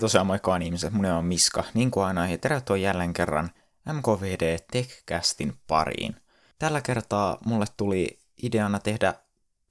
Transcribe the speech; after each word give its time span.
tosiaan 0.00 0.26
moikkaan 0.26 0.62
ihmiset, 0.62 0.92
mun 0.92 1.06
on 1.06 1.24
Miska, 1.24 1.64
niin 1.74 1.90
kuin 1.90 2.06
aina, 2.06 2.28
ja 2.28 2.38
tervetuloa 2.38 2.78
jälleen 2.78 3.12
kerran 3.12 3.50
MKVD 3.92 4.58
TechCastin 4.72 5.54
pariin. 5.66 6.16
Tällä 6.58 6.80
kertaa 6.80 7.38
mulle 7.46 7.66
tuli 7.76 8.18
ideana 8.42 8.78
tehdä 8.78 9.14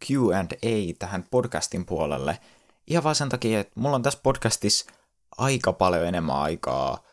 Q&A 0.05 0.93
tähän 0.99 1.25
podcastin 1.31 1.85
puolelle, 1.85 2.39
ihan 2.87 3.03
vaan 3.03 3.15
sen 3.15 3.29
takia, 3.29 3.59
että 3.59 3.79
mulla 3.79 3.95
on 3.95 4.03
tässä 4.03 4.19
podcastissa 4.23 4.91
aika 5.37 5.73
paljon 5.73 6.05
enemmän 6.05 6.35
aikaa 6.35 7.03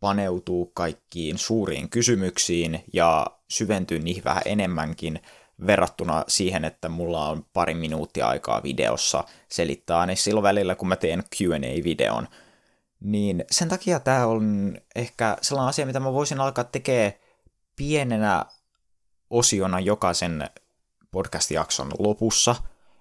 paneutuu 0.00 0.66
kaikkiin 0.74 1.38
suuriin 1.38 1.88
kysymyksiin 1.88 2.84
ja 2.92 3.26
syventyy 3.50 3.98
niihin 3.98 4.24
vähän 4.24 4.42
enemmänkin 4.44 5.20
verrattuna 5.66 6.24
siihen, 6.28 6.64
että 6.64 6.88
mulla 6.88 7.28
on 7.28 7.46
pari 7.52 7.74
minuuttia 7.74 8.28
aikaa 8.28 8.62
videossa 8.62 9.24
selittää 9.48 10.06
niin 10.06 10.16
silloin 10.16 10.42
välillä, 10.42 10.74
kun 10.74 10.88
mä 10.88 10.96
teen 10.96 11.22
Q&A-videon. 11.36 12.28
Niin 13.04 13.44
sen 13.50 13.68
takia 13.68 14.00
tämä 14.00 14.26
on 14.26 14.76
ehkä 14.94 15.36
sellainen 15.40 15.68
asia, 15.68 15.86
mitä 15.86 16.00
mä 16.00 16.12
voisin 16.12 16.40
alkaa 16.40 16.64
tekemään 16.64 17.12
pienenä 17.76 18.46
osiona 19.30 19.80
jokaisen 19.80 20.50
podcast-jakson 21.10 21.90
lopussa, 21.98 22.54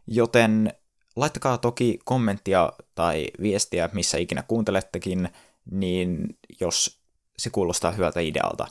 joten 0.08 0.74
laittakaa 1.16 1.58
toki 1.58 2.00
kommenttia 2.06 2.74
tai 2.96 3.28
viestiä, 3.42 3.90
missä 3.94 4.18
ikinä 4.18 4.44
kuuntelettekin, 4.44 5.30
niin 5.72 6.38
jos 6.60 7.02
se 7.38 7.50
kuulostaa 7.50 7.92
hyvältä 7.92 8.20
idealta. 8.20 8.68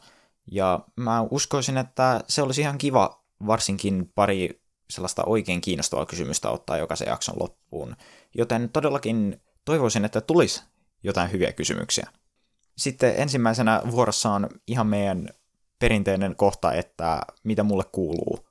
Ja 0.53 0.81
mä 0.97 1.23
uskoisin, 1.31 1.77
että 1.77 2.21
se 2.29 2.43
olisi 2.43 2.61
ihan 2.61 2.79
kiva 2.79 3.25
varsinkin 3.47 4.13
pari 4.15 4.63
sellaista 4.91 5.25
oikein 5.25 5.61
kiinnostavaa 5.61 6.07
kysymystä 6.07 6.51
ottaa 6.51 6.79
jokaisen 6.79 7.09
jakson 7.09 7.35
loppuun. 7.41 7.97
Joten 8.35 8.71
todellakin 8.73 9.43
toivoisin, 9.65 10.05
että 10.05 10.21
tulisi 10.21 10.63
jotain 11.03 11.33
hyviä 11.33 11.53
kysymyksiä. 11.53 12.11
Sitten 12.79 13.15
ensimmäisenä 13.17 13.83
vuorossa 13.91 14.31
on 14.31 14.49
ihan 14.67 14.87
meidän 14.87 15.29
perinteinen 15.79 16.37
kohta, 16.37 16.73
että 16.73 17.21
mitä 17.45 17.63
mulle 17.63 17.85
kuuluu. 17.93 18.49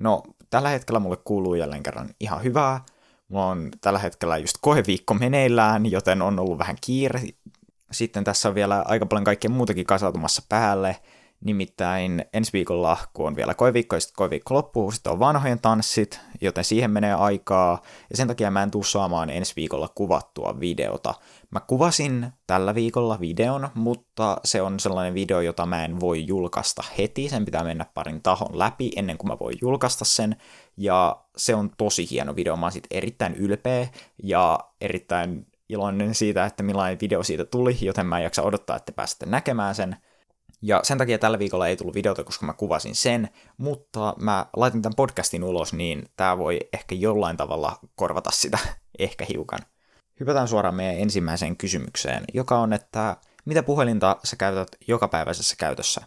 No, 0.00 0.22
tällä 0.50 0.68
hetkellä 0.68 1.00
mulle 1.00 1.16
kuuluu 1.24 1.54
jälleen 1.54 1.82
kerran 1.82 2.10
ihan 2.20 2.42
hyvää. 2.42 2.84
Mulla 3.28 3.46
on 3.46 3.70
tällä 3.80 3.98
hetkellä 3.98 4.36
just 4.36 4.56
koeviikko 4.60 5.14
meneillään, 5.14 5.90
joten 5.90 6.22
on 6.22 6.38
ollut 6.38 6.58
vähän 6.58 6.76
kiire. 6.80 7.22
Sitten 7.92 8.24
tässä 8.24 8.48
on 8.48 8.54
vielä 8.54 8.82
aika 8.86 9.06
paljon 9.06 9.24
kaikkea 9.24 9.50
muutakin 9.50 9.86
kasautumassa 9.86 10.42
päälle. 10.48 10.96
Nimittäin 11.44 12.24
ensi 12.32 12.52
viikolla, 12.52 12.96
kun 13.12 13.26
on 13.26 13.36
vielä 13.36 13.54
koeviikko 13.54 13.96
ja 13.96 14.00
sitten 14.00 14.16
koeviikko 14.16 14.54
loppuu, 14.54 14.90
sitten 14.90 15.12
on 15.12 15.18
vanhojen 15.18 15.60
tanssit, 15.60 16.20
joten 16.40 16.64
siihen 16.64 16.90
menee 16.90 17.14
aikaa, 17.14 17.82
ja 18.10 18.16
sen 18.16 18.28
takia 18.28 18.50
mä 18.50 18.62
en 18.62 18.70
tuu 18.70 18.82
saamaan 18.82 19.30
ensi 19.30 19.52
viikolla 19.56 19.88
kuvattua 19.94 20.60
videota. 20.60 21.14
Mä 21.50 21.60
kuvasin 21.60 22.32
tällä 22.46 22.74
viikolla 22.74 23.20
videon, 23.20 23.68
mutta 23.74 24.36
se 24.44 24.62
on 24.62 24.80
sellainen 24.80 25.14
video, 25.14 25.40
jota 25.40 25.66
mä 25.66 25.84
en 25.84 26.00
voi 26.00 26.26
julkaista 26.26 26.82
heti, 26.98 27.28
sen 27.28 27.44
pitää 27.44 27.64
mennä 27.64 27.86
parin 27.94 28.22
tahon 28.22 28.58
läpi 28.58 28.90
ennen 28.96 29.18
kuin 29.18 29.28
mä 29.28 29.38
voin 29.38 29.58
julkaista 29.60 30.04
sen, 30.04 30.36
ja 30.76 31.16
se 31.36 31.54
on 31.54 31.70
tosi 31.78 32.10
hieno 32.10 32.36
video, 32.36 32.56
mä 32.56 32.66
oon 32.66 32.72
sit 32.72 32.86
erittäin 32.90 33.34
ylpeä 33.34 33.88
ja 34.22 34.58
erittäin 34.80 35.46
iloinen 35.68 36.14
siitä, 36.14 36.46
että 36.46 36.62
millainen 36.62 37.00
video 37.00 37.22
siitä 37.22 37.44
tuli, 37.44 37.78
joten 37.80 38.06
mä 38.06 38.18
en 38.18 38.24
jaksa 38.24 38.42
odottaa, 38.42 38.76
että 38.76 38.92
pääsette 38.92 39.26
näkemään 39.26 39.74
sen. 39.74 39.96
Ja 40.62 40.80
sen 40.82 40.98
takia 40.98 41.18
tällä 41.18 41.38
viikolla 41.38 41.68
ei 41.68 41.76
tullut 41.76 41.94
videota, 41.94 42.24
koska 42.24 42.46
mä 42.46 42.52
kuvasin 42.52 42.94
sen, 42.94 43.28
mutta 43.56 44.14
mä 44.20 44.46
laitin 44.56 44.82
tämän 44.82 44.96
podcastin 44.96 45.44
ulos, 45.44 45.72
niin 45.72 46.04
tämä 46.16 46.38
voi 46.38 46.60
ehkä 46.72 46.94
jollain 46.94 47.36
tavalla 47.36 47.78
korvata 47.94 48.30
sitä, 48.30 48.58
ehkä 48.98 49.26
hiukan. 49.32 49.58
Hypätään 50.20 50.48
suoraan 50.48 50.74
meidän 50.74 50.98
ensimmäiseen 50.98 51.56
kysymykseen, 51.56 52.24
joka 52.34 52.58
on, 52.58 52.72
että 52.72 53.16
mitä 53.44 53.62
puhelinta 53.62 54.16
sä 54.24 54.36
käytät 54.36 54.68
jokapäiväisessä 54.88 55.56
käytössä? 55.58 56.00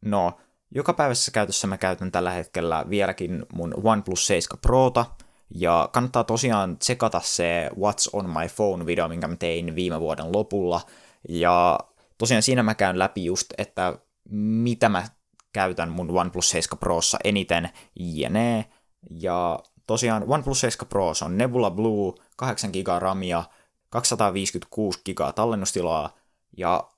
No, 0.00 0.32
jokapäiväisessä 0.70 1.30
käytössä 1.30 1.66
mä 1.66 1.78
käytän 1.78 2.12
tällä 2.12 2.30
hetkellä 2.30 2.84
vieläkin 2.90 3.46
mun 3.52 3.74
OnePlus 3.84 4.26
7 4.26 4.58
Prota, 4.62 5.06
ja 5.54 5.88
kannattaa 5.92 6.24
tosiaan 6.24 6.78
tsekata 6.78 7.20
se 7.24 7.70
What's 7.74 8.10
on 8.12 8.30
my 8.30 8.48
phone 8.56 8.86
video, 8.86 9.08
minkä 9.08 9.28
mä 9.28 9.36
tein 9.36 9.74
viime 9.74 10.00
vuoden 10.00 10.32
lopulla, 10.32 10.80
ja 11.28 11.78
tosiaan 12.22 12.42
siinä 12.42 12.62
mä 12.62 12.74
käyn 12.74 12.98
läpi 12.98 13.24
just, 13.24 13.46
että 13.58 13.98
mitä 14.30 14.88
mä 14.88 15.04
käytän 15.52 15.88
mun 15.88 16.18
OnePlus 16.18 16.50
7 16.50 16.78
Prossa 16.78 17.18
eniten, 17.24 17.70
jne. 17.96 18.70
Ja 19.10 19.58
tosiaan 19.86 20.24
OnePlus 20.26 20.60
7 20.60 20.88
Pro 20.88 21.12
on 21.24 21.38
Nebula 21.38 21.70
Blue, 21.70 22.12
8 22.36 22.70
GB 22.70 22.86
RAMia, 22.98 23.44
256 23.90 25.00
GB 25.04 25.18
tallennustilaa, 25.34 26.16
ja 26.56 26.90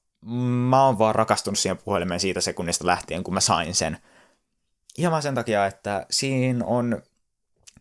mä 0.70 0.84
oon 0.84 0.98
vaan 0.98 1.14
rakastunut 1.14 1.58
siihen 1.58 1.78
puhelimeen 1.78 2.20
siitä 2.20 2.40
sekunnista 2.40 2.86
lähtien, 2.86 3.24
kun 3.24 3.34
mä 3.34 3.40
sain 3.40 3.74
sen. 3.74 3.98
Ihan 4.98 5.10
vaan 5.10 5.22
sen 5.22 5.34
takia, 5.34 5.66
että 5.66 6.06
siinä 6.10 6.64
on 6.64 7.02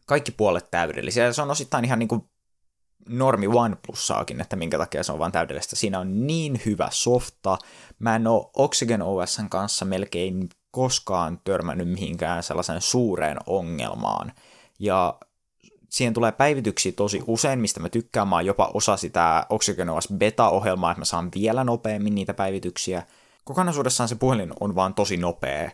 kaikki 0.06 0.31
puolet 0.31 0.72
täydellisiä, 0.72 1.25
ja 1.25 1.34
se 1.34 1.42
on 1.42 1.52
osittain 1.52 1.86
ihan 1.86 2.00
niin 2.00 2.10
kuin 2.10 2.30
normi 3.09 3.47
OnePlussaakin, 3.47 4.41
että 4.41 4.56
minkä 4.56 4.78
takia 4.78 5.03
se 5.03 5.12
on 5.12 5.19
vaan 5.19 5.31
täydellistä. 5.31 5.75
Siinä 5.75 6.00
on 6.00 6.28
niin 6.28 6.62
hyvä 6.66 6.88
softa. 6.91 7.58
Mä 8.00 8.16
en 8.16 8.28
ole 8.28 8.50
Oxygen 8.58 9.02
OSn 9.02 9.50
kanssa 9.50 9.86
melkein 9.86 10.50
koskaan 10.72 11.40
törmännyt 11.44 11.90
mihinkään 11.90 12.44
sellaisen 12.44 12.81
suureen 12.81 13.38
ongelmaan. 13.47 14.31
Ja 14.80 15.19
siihen 15.90 16.13
tulee 16.13 16.31
päivityksiä 16.31 16.92
tosi 16.92 17.24
usein, 17.28 17.59
mistä 17.59 17.80
mä 17.80 17.90
tykkään. 17.90 18.28
Mä 18.28 18.36
oon 18.36 18.46
jopa 18.46 18.72
osa 18.74 18.97
sitä 18.97 19.46
Oxygen 19.50 19.90
OS 19.90 20.13
beta-ohjelmaa, 20.18 20.92
että 20.92 21.02
mä 21.02 21.06
saan 21.06 21.30
vielä 21.36 21.63
nopeammin 21.63 22.16
niitä 22.16 22.34
päivityksiä. 22.34 23.03
Kokonaisuudessaan 23.44 24.09
se 24.09 24.16
puhelin 24.16 24.53
on 24.59 24.75
vaan 24.75 24.94
tosi 24.94 25.18
nopea. 25.18 25.72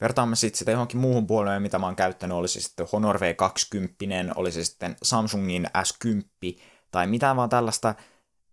Vertaamme 0.00 0.36
sitten 0.36 0.58
sitä 0.58 0.70
johonkin 0.70 1.00
muuhun 1.00 1.26
puoleen, 1.26 1.62
mitä 1.62 1.78
mä 1.78 1.86
oon 1.86 1.96
käyttänyt, 1.96 2.36
olisi 2.36 2.60
sitten 2.60 2.86
Honor 2.92 3.16
V20, 3.16 4.32
olisi 4.34 4.64
sitten 4.64 4.96
Samsungin 5.02 5.66
S10 5.78 6.60
tai 6.90 7.06
mitään 7.06 7.36
vaan 7.36 7.48
tällaista, 7.48 7.94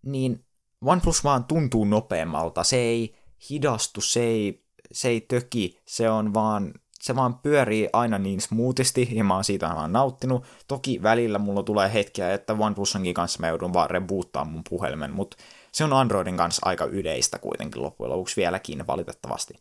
niin 0.06 0.46
OnePlus 0.86 1.24
vaan 1.24 1.44
tuntuu 1.44 1.86
nopeammalta. 1.86 2.64
Se 2.64 2.78
ei 2.78 3.16
hidastu, 3.50 4.02
se 4.02 4.20
ei, 4.20 4.66
se 4.92 5.08
ei 5.08 5.22
töki, 5.22 5.82
se 5.88 6.10
on 6.10 6.34
vaan, 6.34 6.74
se 7.02 7.16
vaan 7.16 7.40
pyörii 7.40 7.90
aina 7.94 8.18
niin 8.18 8.42
smoothisti, 8.42 9.10
ja 9.12 9.24
mä 9.24 9.34
oon 9.34 9.44
siitä 9.44 9.70
vaan 9.70 9.94
nauttinut. 9.94 10.46
Toki 10.68 11.04
välillä 11.04 11.40
mulla 11.40 11.64
tulee 11.64 11.94
hetkiä, 11.94 12.34
että 12.34 12.56
OnePlusenkin 12.60 13.14
kanssa 13.14 13.40
mä 13.40 13.48
joudun 13.48 13.74
vaan 13.74 13.90
reboottaa 13.90 14.46
mun 14.46 14.64
puhelimen, 14.70 15.14
mutta 15.14 15.38
se 15.72 15.84
on 15.84 15.94
Androidin 15.94 16.38
kanssa 16.38 16.62
aika 16.66 16.86
yleistä 16.86 17.40
kuitenkin 17.40 17.84
loppujen 17.84 18.12
lopuksi 18.12 18.36
vieläkin 18.42 18.88
valitettavasti. 18.88 19.54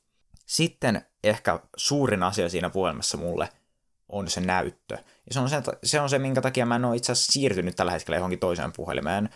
Sitten 0.52 1.06
ehkä 1.24 1.60
suurin 1.76 2.22
asia 2.22 2.48
siinä 2.48 2.70
puhelimessa 2.70 3.16
mulle 3.16 3.48
on 4.08 4.30
se 4.30 4.40
näyttö. 4.40 4.94
Ja 4.94 5.34
se 5.34 5.40
on 5.40 5.50
se, 5.50 5.62
se, 5.84 6.00
on 6.00 6.10
se 6.10 6.18
minkä 6.18 6.40
takia 6.40 6.66
mä 6.66 6.76
en 6.76 6.84
ole 6.84 6.96
itse 6.96 7.12
asiassa 7.12 7.32
siirtynyt 7.32 7.76
tällä 7.76 7.92
hetkellä 7.92 8.16
johonkin 8.16 8.38
toiseen 8.38 8.72
puhelimeen. 8.72 9.28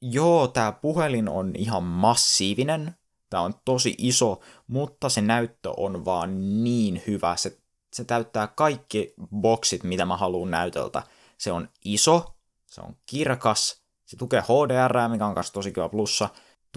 Joo, 0.00 0.48
tämä 0.48 0.72
puhelin 0.72 1.28
on 1.28 1.52
ihan 1.56 1.82
massiivinen, 1.82 2.94
tämä 3.30 3.42
on 3.42 3.54
tosi 3.64 3.94
iso, 3.98 4.40
mutta 4.66 5.08
se 5.08 5.20
näyttö 5.20 5.70
on 5.76 6.04
vaan 6.04 6.64
niin 6.64 7.02
hyvä. 7.06 7.36
Se, 7.36 7.58
se 7.92 8.04
täyttää 8.04 8.46
kaikki 8.46 9.14
boksit, 9.40 9.82
mitä 9.82 10.04
mä 10.04 10.16
haluan 10.16 10.50
näytöltä. 10.50 11.02
Se 11.38 11.52
on 11.52 11.68
iso, 11.84 12.34
se 12.66 12.80
on 12.80 12.96
kirkas, 13.06 13.82
se 14.06 14.16
tukee 14.16 14.40
HDR, 14.40 15.08
mikä 15.08 15.26
on 15.26 15.34
kanssa 15.34 15.52
tosi 15.52 15.72
kiva 15.72 15.88
plussa, 15.88 16.28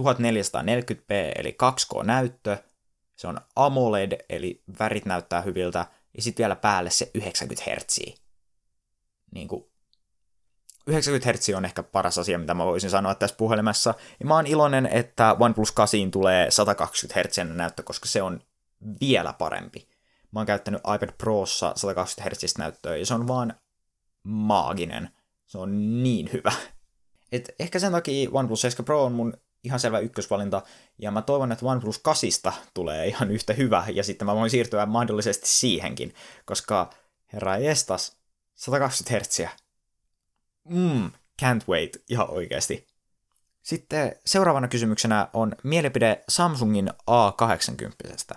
1440p 0.02 1.14
eli 1.36 1.58
2K-näyttö, 1.64 2.58
se 3.16 3.28
on 3.28 3.38
AMOLED, 3.56 4.25
eli 4.29 4.63
värit 4.79 5.06
näyttää 5.06 5.41
hyviltä, 5.41 5.85
ja 6.18 6.22
sitten 6.22 6.44
vielä 6.44 6.55
päälle 6.55 6.90
se 6.90 7.11
90 7.14 7.64
Hz. 7.72 7.99
Niin 9.32 9.47
kuin 9.47 9.66
90 10.88 11.32
Hz 11.32 11.49
on 11.49 11.66
ehkä 11.66 11.84
paras 11.84 12.17
asia, 12.17 12.40
mitä 12.40 12.53
mä 12.53 12.66
voisin 12.66 12.90
sanoa 12.90 13.16
tässä 13.16 13.35
puhelimessa. 13.35 13.93
Ja 14.20 14.26
mä 14.26 14.35
oon 14.35 14.47
iloinen, 14.47 14.85
että 14.85 15.35
OnePlus 15.40 15.72
8 15.72 16.11
tulee 16.11 16.52
120 16.52 17.20
Hz 17.20 17.55
näyttö, 17.55 17.84
koska 17.84 18.05
se 18.08 18.22
on 18.22 18.41
vielä 19.02 19.34
parempi. 19.34 19.88
Mä 20.32 20.40
oon 20.40 20.47
käyttänyt 20.47 20.82
iPad 20.96 21.11
Prossa 21.17 21.73
120 21.76 22.35
Hz 22.35 22.58
näyttöä, 22.58 22.97
ja 22.97 23.05
se 23.05 23.14
on 23.14 23.28
vaan 23.28 23.53
maaginen. 24.23 25.09
Se 25.47 25.58
on 25.58 26.03
niin 26.03 26.29
hyvä. 26.34 26.52
Et 27.32 27.55
ehkä 27.59 27.79
sen 27.79 27.91
takia 27.91 28.29
OnePlus 28.34 28.61
7 28.61 28.85
Pro 28.85 29.03
on 29.03 29.11
mun 29.11 29.34
ihan 29.64 29.80
selvä 29.80 30.00
ykkösvalinta, 30.00 30.62
ja 30.98 31.12
mä 31.12 31.22
toivon, 31.22 31.52
että 31.52 31.66
OnePlus 31.66 32.00
8 32.00 32.32
tulee 32.74 33.08
ihan 33.08 33.32
yhtä 33.32 33.54
hyvä, 33.54 33.86
ja 33.94 34.04
sitten 34.04 34.26
mä 34.26 34.36
voin 34.36 34.50
siirtyä 34.50 34.86
mahdollisesti 34.86 35.48
siihenkin, 35.48 36.14
koska 36.46 36.90
herra 37.34 37.56
estas, 37.56 38.18
120 38.56 39.20
Hz. 39.20 39.40
Mmm, 40.70 41.12
can't 41.42 41.62
wait, 41.70 42.04
ihan 42.10 42.30
oikeasti. 42.30 42.88
Sitten 43.64 44.16
seuraavana 44.26 44.68
kysymyksenä 44.68 45.28
on 45.34 45.56
mielipide 45.64 46.24
Samsungin 46.30 46.90
A80. 47.12 48.36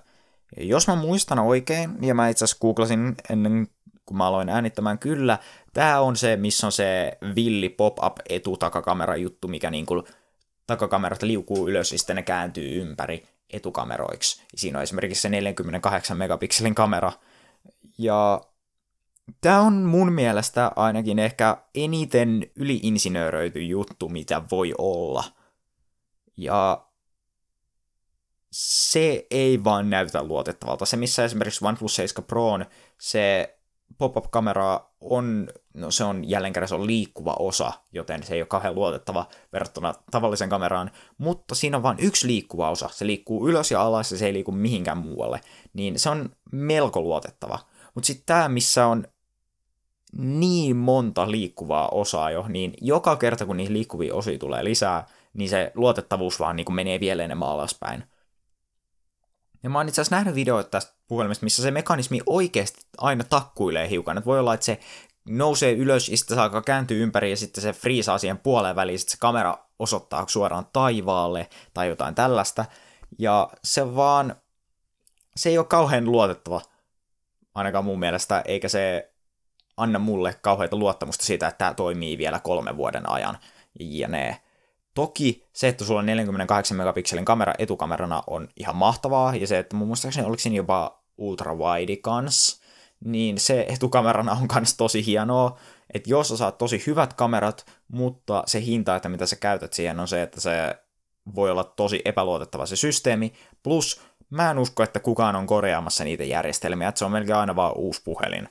Ja 0.56 0.64
jos 0.64 0.88
mä 0.88 0.96
muistan 0.96 1.38
oikein, 1.38 1.90
ja 2.00 2.14
mä 2.14 2.28
itse 2.28 2.44
asiassa 2.44 2.60
googlasin 2.60 3.14
ennen 3.30 3.68
kuin 4.06 4.18
mä 4.18 4.26
aloin 4.26 4.48
äänittämään, 4.48 4.98
kyllä, 4.98 5.38
tämä 5.72 6.00
on 6.00 6.16
se, 6.16 6.36
missä 6.36 6.66
on 6.66 6.72
se 6.72 7.18
villi 7.36 7.68
pop-up 7.68 8.16
etutakakamera 8.28 9.16
juttu, 9.16 9.48
mikä 9.48 9.70
niin 9.70 9.86
kuin 9.86 10.02
takakamerat 10.66 11.22
liukuu 11.22 11.68
ylös 11.68 11.92
ja 11.92 11.98
sitten 11.98 12.16
ne 12.16 12.22
kääntyy 12.22 12.80
ympäri 12.80 13.26
etukameroiksi. 13.50 14.42
Siinä 14.54 14.78
on 14.78 14.82
esimerkiksi 14.82 15.22
se 15.22 15.28
48 15.28 16.16
megapikselin 16.16 16.74
kamera. 16.74 17.12
Ja 17.98 18.40
tämä 19.40 19.60
on 19.60 19.74
mun 19.74 20.12
mielestä 20.12 20.72
ainakin 20.76 21.18
ehkä 21.18 21.56
eniten 21.74 22.50
yliinsinööröity 22.54 23.62
juttu, 23.62 24.08
mitä 24.08 24.42
voi 24.50 24.74
olla. 24.78 25.24
Ja 26.36 26.86
se 28.52 29.26
ei 29.30 29.64
vaan 29.64 29.90
näytä 29.90 30.22
luotettavalta. 30.22 30.86
Se, 30.86 30.96
missä 30.96 31.24
esimerkiksi 31.24 31.64
OnePlus 31.64 31.96
7 31.96 32.24
Proon 32.24 32.66
se 32.98 33.55
pop-up-kamera 33.98 34.80
on, 35.00 35.48
no 35.74 35.90
se 35.90 36.04
on 36.04 36.30
jälleen 36.30 36.52
kerran 36.52 36.68
se 36.68 36.74
on 36.74 36.86
liikkuva 36.86 37.36
osa, 37.38 37.72
joten 37.92 38.22
se 38.22 38.34
ei 38.34 38.40
ole 38.40 38.46
kauhean 38.46 38.74
luotettava 38.74 39.26
verrattuna 39.52 39.94
tavalliseen 40.10 40.50
kameraan, 40.50 40.90
mutta 41.18 41.54
siinä 41.54 41.76
on 41.76 41.82
vain 41.82 41.98
yksi 42.00 42.26
liikkuva 42.26 42.70
osa. 42.70 42.88
Se 42.92 43.06
liikkuu 43.06 43.48
ylös 43.48 43.70
ja 43.70 43.82
alas 43.82 44.12
ja 44.12 44.18
se 44.18 44.26
ei 44.26 44.32
liiku 44.32 44.52
mihinkään 44.52 44.98
muualle, 44.98 45.40
niin 45.72 45.98
se 45.98 46.10
on 46.10 46.30
melko 46.52 47.00
luotettava. 47.00 47.58
Mutta 47.94 48.06
sitten 48.06 48.26
tämä, 48.26 48.48
missä 48.48 48.86
on 48.86 49.04
niin 50.18 50.76
monta 50.76 51.30
liikkuvaa 51.30 51.88
osaa 51.88 52.30
jo, 52.30 52.44
niin 52.48 52.74
joka 52.80 53.16
kerta 53.16 53.46
kun 53.46 53.56
niihin 53.56 53.72
liikkuvia 53.72 54.14
osia 54.14 54.38
tulee 54.38 54.64
lisää, 54.64 55.06
niin 55.34 55.48
se 55.48 55.72
luotettavuus 55.74 56.40
vaan 56.40 56.56
niin 56.56 56.74
menee 56.74 57.00
vielä 57.00 57.24
enemmän 57.24 57.48
alaspäin. 57.48 58.04
Ja 59.62 59.70
mä 59.70 59.78
oon 59.78 59.88
itse 59.88 60.00
asiassa 60.00 60.16
nähnyt 60.16 60.34
videoita 60.34 60.70
tästä 60.70 60.94
puhelimesta, 61.08 61.44
missä 61.44 61.62
se 61.62 61.70
mekanismi 61.70 62.20
oikeasti 62.26 62.80
aina 62.98 63.24
takkuilee 63.24 63.90
hiukan. 63.90 64.18
Et 64.18 64.26
voi 64.26 64.38
olla, 64.38 64.54
että 64.54 64.66
se 64.66 64.80
nousee 65.28 65.72
ylös 65.72 66.08
ja 66.08 66.16
sitten 66.16 66.36
se 66.36 66.40
alkaa 66.40 66.62
kääntyä 66.62 66.96
ympäri 66.96 67.30
ja 67.30 67.36
sitten 67.36 67.62
se 67.62 67.72
friisaa 67.72 68.18
siihen 68.18 68.38
puoleen 68.38 68.76
väliin, 68.76 68.98
sitten 68.98 69.12
se 69.12 69.18
kamera 69.20 69.58
osoittaa 69.78 70.24
suoraan 70.28 70.66
taivaalle 70.72 71.48
tai 71.74 71.88
jotain 71.88 72.14
tällaista. 72.14 72.64
Ja 73.18 73.48
se 73.64 73.94
vaan, 73.94 74.36
se 75.36 75.48
ei 75.48 75.58
ole 75.58 75.66
kauhean 75.66 76.04
luotettava, 76.04 76.60
ainakaan 77.54 77.84
mun 77.84 77.98
mielestä, 77.98 78.42
eikä 78.44 78.68
se 78.68 79.12
anna 79.76 79.98
mulle 79.98 80.38
kauheita 80.42 80.76
luottamusta 80.76 81.24
siitä, 81.24 81.48
että 81.48 81.58
tämä 81.58 81.74
toimii 81.74 82.18
vielä 82.18 82.40
kolmen 82.40 82.76
vuoden 82.76 83.10
ajan. 83.10 83.38
Ja 83.80 84.08
ne 84.08 84.40
Toki 84.96 85.48
se, 85.52 85.68
että 85.68 85.84
sulla 85.84 86.00
on 86.00 86.06
48 86.06 86.76
megapikselin 86.76 87.24
kamera 87.24 87.52
etukamerana 87.58 88.22
on 88.26 88.48
ihan 88.56 88.76
mahtavaa, 88.76 89.36
ja 89.36 89.46
se, 89.46 89.58
että 89.58 89.76
mun 89.76 89.88
muistaakseni 89.88 90.26
oliko 90.26 90.40
siinä 90.40 90.56
jopa 90.56 91.02
ultra 91.18 91.54
wide 91.54 91.96
kans, 91.96 92.60
niin 93.04 93.40
se 93.40 93.66
etukamerana 93.68 94.32
on 94.32 94.48
kans 94.48 94.76
tosi 94.76 95.06
hienoa, 95.06 95.58
että 95.94 96.10
jos 96.10 96.28
sä 96.28 96.36
saat 96.36 96.58
tosi 96.58 96.82
hyvät 96.86 97.14
kamerat, 97.14 97.66
mutta 97.88 98.42
se 98.46 98.60
hinta, 98.60 98.96
että 98.96 99.08
mitä 99.08 99.26
sä 99.26 99.36
käytät 99.36 99.72
siihen, 99.72 100.00
on 100.00 100.08
se, 100.08 100.22
että 100.22 100.40
se 100.40 100.50
voi 101.34 101.50
olla 101.50 101.64
tosi 101.64 102.02
epäluotettava 102.04 102.66
se 102.66 102.76
systeemi, 102.76 103.32
plus 103.62 104.00
mä 104.30 104.50
en 104.50 104.58
usko, 104.58 104.82
että 104.82 105.00
kukaan 105.00 105.36
on 105.36 105.46
korjaamassa 105.46 106.04
niitä 106.04 106.24
järjestelmiä, 106.24 106.88
että 106.88 106.98
se 106.98 107.04
on 107.04 107.12
melkein 107.12 107.36
aina 107.38 107.56
vaan 107.56 107.72
uusi 107.76 108.02
puhelin. 108.04 108.48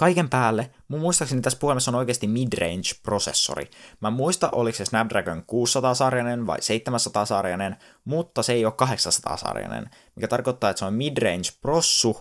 Kaiken 0.00 0.30
päälle, 0.30 0.70
mun 0.88 1.00
muistaakseni 1.00 1.40
tässä 1.40 1.58
puhelimessa 1.58 1.90
on 1.90 1.94
oikeasti 1.94 2.26
midrange-prosessori. 2.26 3.70
Mä 4.00 4.10
muista, 4.10 4.48
oliko 4.52 4.76
se 4.76 4.84
Snapdragon 4.84 5.38
600-sarjainen 5.38 6.46
vai 6.46 6.58
700-sarjainen, 6.58 7.76
mutta 8.04 8.42
se 8.42 8.52
ei 8.52 8.64
ole 8.64 8.74
800-sarjainen, 8.82 9.90
mikä 10.16 10.28
tarkoittaa, 10.28 10.70
että 10.70 10.78
se 10.78 10.84
on 10.84 10.94
midrange-prossu, 10.94 12.20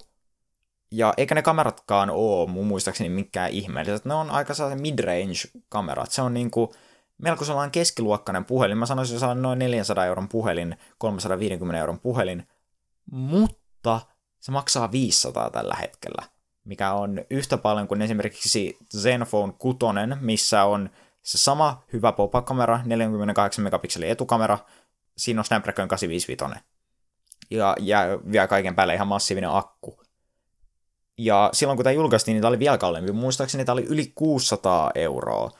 ja 0.91 1.13
eikä 1.17 1.35
ne 1.35 1.41
kameratkaan 1.41 2.09
oo 2.09 2.47
mun 2.47 2.67
muistaakseni 2.67 3.09
mikään 3.09 3.51
ihmeelliset, 3.51 4.05
ne 4.05 4.13
on 4.13 4.31
aika 4.31 4.53
sellainen 4.53 4.81
midrange-kamerat. 4.81 6.11
Se 6.11 6.21
on 6.21 6.33
niinku 6.33 6.73
melko 7.17 7.45
sellainen 7.45 7.71
keskiluokkainen 7.71 8.45
puhelin. 8.45 8.77
Mä 8.77 8.85
sanoisin, 8.85 9.15
että 9.15 9.25
se 9.25 9.31
on 9.31 9.41
noin 9.41 9.59
400 9.59 10.05
euron 10.05 10.29
puhelin, 10.29 10.77
350 10.97 11.79
euron 11.79 11.99
puhelin, 11.99 12.47
mutta 13.11 14.01
se 14.39 14.51
maksaa 14.51 14.91
500 14.91 15.49
tällä 15.49 15.75
hetkellä 15.81 16.38
mikä 16.69 16.93
on 16.93 17.21
yhtä 17.29 17.57
paljon 17.57 17.87
kuin 17.87 18.01
esimerkiksi 18.01 18.77
Zenfone 18.97 19.53
6, 19.57 19.77
missä 20.21 20.63
on 20.63 20.89
se 21.21 21.37
sama 21.37 21.83
hyvä 21.93 22.11
pop-up-kamera, 22.11 22.79
48 22.85 23.63
megapikselin 23.63 24.09
etukamera, 24.09 24.57
siinä 25.17 25.41
on 25.41 25.45
Snapdragon 25.45 25.87
855. 25.87 26.59
Ja, 27.51 27.75
ja 27.79 27.99
vielä 28.31 28.47
kaiken 28.47 28.75
päälle 28.75 28.93
ihan 28.93 29.07
massiivinen 29.07 29.49
akku. 29.49 30.01
Ja 31.17 31.49
silloin 31.53 31.77
kun 31.77 31.83
tämä 31.83 31.93
julkaistiin, 31.93 32.33
niin 32.33 32.41
tämä 32.41 32.49
oli 32.49 32.59
vielä 32.59 32.77
kalliimpi. 32.77 33.11
Muistaakseni 33.11 33.65
tämä 33.65 33.73
oli 33.73 33.85
yli 33.85 34.11
600 34.15 34.91
euroa, 34.95 35.51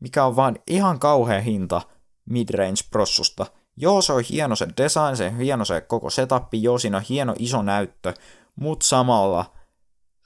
mikä 0.00 0.24
on 0.24 0.36
vaan 0.36 0.56
ihan 0.66 0.98
kauhea 0.98 1.40
hinta 1.40 1.82
midrange-prossusta. 2.30 3.46
Joo, 3.76 4.02
se 4.02 4.12
on 4.12 4.22
hieno 4.30 4.56
se 4.56 4.68
design, 4.76 5.16
se 5.16 5.26
on 5.26 5.36
hieno 5.36 5.64
se 5.64 5.80
koko 5.80 6.10
setup, 6.10 6.44
joo, 6.52 6.78
siinä 6.78 6.96
on 6.96 7.04
hieno 7.08 7.34
iso 7.38 7.62
näyttö, 7.62 8.14
mutta 8.56 8.86
samalla– 8.86 9.44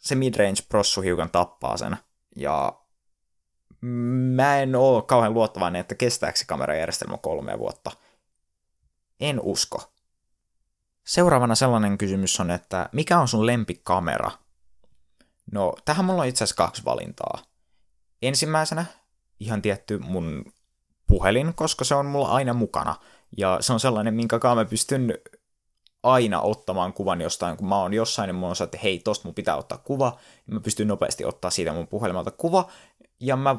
se 0.02 0.14
midrange 0.14 0.62
prossu 0.68 1.00
hiukan 1.00 1.30
tappaa 1.30 1.76
sen. 1.76 1.96
Ja 2.36 2.80
mä 4.36 4.58
en 4.58 4.76
ole 4.76 5.02
kauhean 5.02 5.34
luottavainen, 5.34 5.80
että 5.80 5.94
kestääkö 5.94 6.38
se 6.38 6.44
kamerajärjestelmä 6.44 7.18
kolme 7.18 7.58
vuotta. 7.58 7.90
En 9.20 9.40
usko. 9.40 9.92
Seuraavana 11.06 11.54
sellainen 11.54 11.98
kysymys 11.98 12.40
on, 12.40 12.50
että 12.50 12.88
mikä 12.92 13.18
on 13.18 13.28
sun 13.28 13.46
lempikamera? 13.46 14.30
No, 15.52 15.74
tähän 15.84 16.04
mulla 16.04 16.22
on 16.22 16.28
itse 16.28 16.44
asiassa 16.44 16.64
kaksi 16.64 16.84
valintaa. 16.84 17.38
Ensimmäisenä 18.22 18.84
ihan 19.40 19.62
tietty 19.62 19.98
mun 19.98 20.52
puhelin, 21.06 21.54
koska 21.54 21.84
se 21.84 21.94
on 21.94 22.06
mulla 22.06 22.28
aina 22.28 22.54
mukana. 22.54 22.96
Ja 23.36 23.58
se 23.60 23.72
on 23.72 23.80
sellainen, 23.80 24.14
minkä 24.14 24.38
kanssa 24.38 24.54
mä 24.54 24.64
pystyn 24.64 25.18
aina 26.02 26.40
ottamaan 26.40 26.92
kuvan 26.92 27.20
jostain, 27.20 27.56
kun 27.56 27.68
mä 27.68 27.76
oon 27.76 27.94
jossain, 27.94 28.28
niin 28.28 28.34
mun 28.34 28.48
on 28.48 28.56
että 28.64 28.78
hei, 28.82 28.98
tosta 28.98 29.28
mun 29.28 29.34
pitää 29.34 29.56
ottaa 29.56 29.78
kuva, 29.78 30.18
niin 30.46 30.54
mä 30.54 30.60
pystyn 30.60 30.88
nopeasti 30.88 31.24
ottaa 31.24 31.50
siitä 31.50 31.72
mun 31.72 31.88
puhelimelta 31.88 32.30
kuva, 32.30 32.70
ja 33.20 33.36
mä 33.36 33.56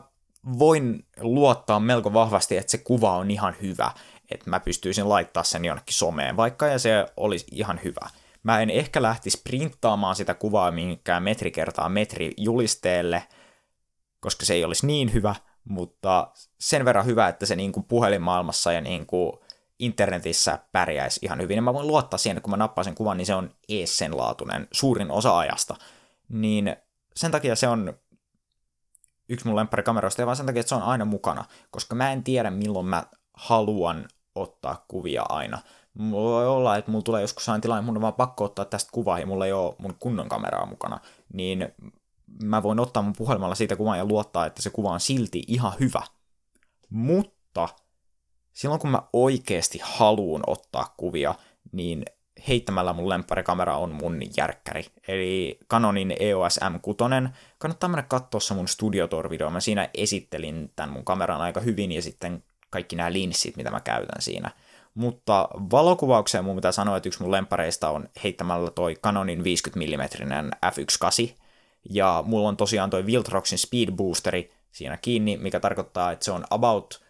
voin 0.59 1.05
luottaa 1.19 1.79
melko 1.79 2.13
vahvasti, 2.13 2.57
että 2.57 2.71
se 2.71 2.77
kuva 2.77 3.17
on 3.17 3.31
ihan 3.31 3.55
hyvä, 3.61 3.91
että 4.31 4.49
mä 4.49 4.59
pystyisin 4.59 5.09
laittaa 5.09 5.43
sen 5.43 5.65
jonnekin 5.65 5.93
someen 5.93 6.37
vaikka, 6.37 6.67
ja 6.67 6.79
se 6.79 7.05
olisi 7.17 7.45
ihan 7.51 7.79
hyvä. 7.83 8.09
Mä 8.43 8.61
en 8.61 8.69
ehkä 8.69 9.01
lähtisi 9.01 9.41
printtaamaan 9.43 10.15
sitä 10.15 10.33
kuvaa 10.33 10.71
minkään 10.71 11.23
metri 11.23 11.51
kertaa 11.51 11.89
metri 11.89 12.33
julisteelle, 12.37 13.23
koska 14.19 14.45
se 14.45 14.53
ei 14.53 14.65
olisi 14.65 14.87
niin 14.87 15.13
hyvä, 15.13 15.35
mutta 15.63 16.31
sen 16.59 16.85
verran 16.85 17.05
hyvä, 17.05 17.27
että 17.27 17.45
se 17.45 17.55
niin 17.55 17.71
kuin 17.71 17.83
puhelinmaailmassa 17.83 18.71
ja 18.71 18.81
niin 18.81 19.05
kuin 19.05 19.31
internetissä 19.83 20.59
pärjäisi 20.71 21.19
ihan 21.23 21.41
hyvin. 21.41 21.55
Ja 21.55 21.61
mä 21.61 21.73
voin 21.73 21.87
luottaa 21.87 22.17
siihen, 22.17 22.37
että 22.37 22.43
kun 22.43 22.51
mä 22.51 22.57
nappaan 22.57 22.85
sen 22.85 22.95
kuvan, 22.95 23.17
niin 23.17 23.25
se 23.25 23.35
on 23.35 23.51
ees 23.69 23.97
sen 23.97 24.17
laatuinen 24.17 24.67
suurin 24.71 25.11
osa 25.11 25.37
ajasta. 25.37 25.75
Niin 26.29 26.75
sen 27.15 27.31
takia 27.31 27.55
se 27.55 27.67
on 27.67 27.93
yksi 29.29 29.47
mun 29.47 29.55
lempparikameroista, 29.55 30.21
ja 30.21 30.25
vaan 30.25 30.37
sen 30.37 30.45
takia, 30.45 30.59
että 30.59 30.69
se 30.69 30.75
on 30.75 30.83
aina 30.83 31.05
mukana, 31.05 31.45
koska 31.71 31.95
mä 31.95 32.11
en 32.11 32.23
tiedä, 32.23 32.51
milloin 32.51 32.85
mä 32.85 33.03
haluan 33.33 34.07
ottaa 34.35 34.85
kuvia 34.87 35.23
aina. 35.29 35.59
Voi 36.11 36.47
olla, 36.47 36.77
että 36.77 36.91
mulla 36.91 37.03
tulee 37.03 37.21
joskus 37.21 37.45
sellainen 37.45 37.61
tilanne, 37.61 37.85
mun 37.85 37.97
on 37.97 38.01
vaan 38.01 38.13
pakko 38.13 38.43
ottaa 38.43 38.65
tästä 38.65 38.91
kuvaa, 38.91 39.19
ja 39.19 39.25
mulla 39.25 39.45
ei 39.45 39.53
ole 39.53 39.75
mun 39.77 39.95
kunnon 39.99 40.29
kameraa 40.29 40.65
mukana, 40.65 40.99
niin 41.33 41.67
mä 42.43 42.63
voin 42.63 42.79
ottaa 42.79 43.03
mun 43.03 43.13
puhelimella 43.17 43.55
siitä 43.55 43.75
kuvan 43.75 43.97
ja 43.97 44.05
luottaa, 44.05 44.45
että 44.45 44.61
se 44.61 44.69
kuva 44.69 44.91
on 44.91 44.99
silti 44.99 45.43
ihan 45.47 45.73
hyvä. 45.79 46.01
Mutta 46.89 47.69
silloin 48.53 48.81
kun 48.81 48.89
mä 48.89 49.01
oikeasti 49.13 49.79
haluan 49.83 50.43
ottaa 50.47 50.93
kuvia, 50.97 51.35
niin 51.71 52.05
heittämällä 52.47 52.93
mun 52.93 53.09
lempparikamera 53.09 53.77
on 53.77 53.95
mun 53.95 54.19
järkkäri. 54.37 54.85
Eli 55.07 55.59
Canonin 55.69 56.15
EOS 56.19 56.59
M6. 56.59 57.29
Kannattaa 57.57 57.89
mennä 57.89 58.03
katsoa 58.03 58.39
se 58.39 58.53
mun 58.53 58.67
studiotor-video. 58.67 59.49
Mä 59.49 59.59
siinä 59.59 59.89
esittelin 59.93 60.71
tämän 60.75 60.93
mun 60.93 61.05
kameran 61.05 61.41
aika 61.41 61.59
hyvin 61.59 61.91
ja 61.91 62.01
sitten 62.01 62.43
kaikki 62.69 62.95
nämä 62.95 63.13
linssit, 63.13 63.57
mitä 63.57 63.71
mä 63.71 63.79
käytän 63.79 64.21
siinä. 64.21 64.51
Mutta 64.93 65.47
valokuvaukseen 65.71 66.45
mun 66.45 66.55
pitää 66.55 66.71
sanoa, 66.71 66.97
että 66.97 67.09
yksi 67.09 67.21
mun 67.21 67.31
lempareista 67.31 67.89
on 67.89 68.09
heittämällä 68.23 68.71
toi 68.71 68.95
Canonin 68.95 69.43
50 69.43 69.97
mm 69.97 70.49
f1.8. 70.65 71.33
Ja 71.89 72.23
mulla 72.25 72.49
on 72.49 72.57
tosiaan 72.57 72.89
toi 72.89 73.05
Viltroxin 73.05 73.57
Speed 73.57 73.91
Boosteri 73.91 74.51
siinä 74.71 74.97
kiinni, 74.97 75.37
mikä 75.37 75.59
tarkoittaa, 75.59 76.11
että 76.11 76.25
se 76.25 76.31
on 76.31 76.45
about 76.49 77.02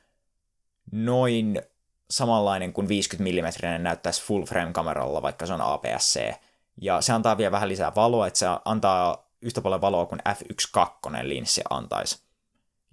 noin 0.91 1.61
samanlainen 2.09 2.73
kuin 2.73 2.87
50 2.87 3.41
mm 3.41 3.83
näyttäisi 3.83 4.23
full 4.23 4.45
frame 4.45 4.73
kameralla, 4.73 5.21
vaikka 5.21 5.45
se 5.45 5.53
on 5.53 5.61
APS-C. 5.61 6.33
Ja 6.81 7.01
se 7.01 7.13
antaa 7.13 7.37
vielä 7.37 7.51
vähän 7.51 7.69
lisää 7.69 7.95
valoa, 7.95 8.27
että 8.27 8.39
se 8.39 8.45
antaa 8.65 9.29
yhtä 9.41 9.61
paljon 9.61 9.81
valoa 9.81 10.05
kuin 10.05 10.21
f1.2 10.29 10.83
linssi 11.21 11.61
antaisi. 11.69 12.19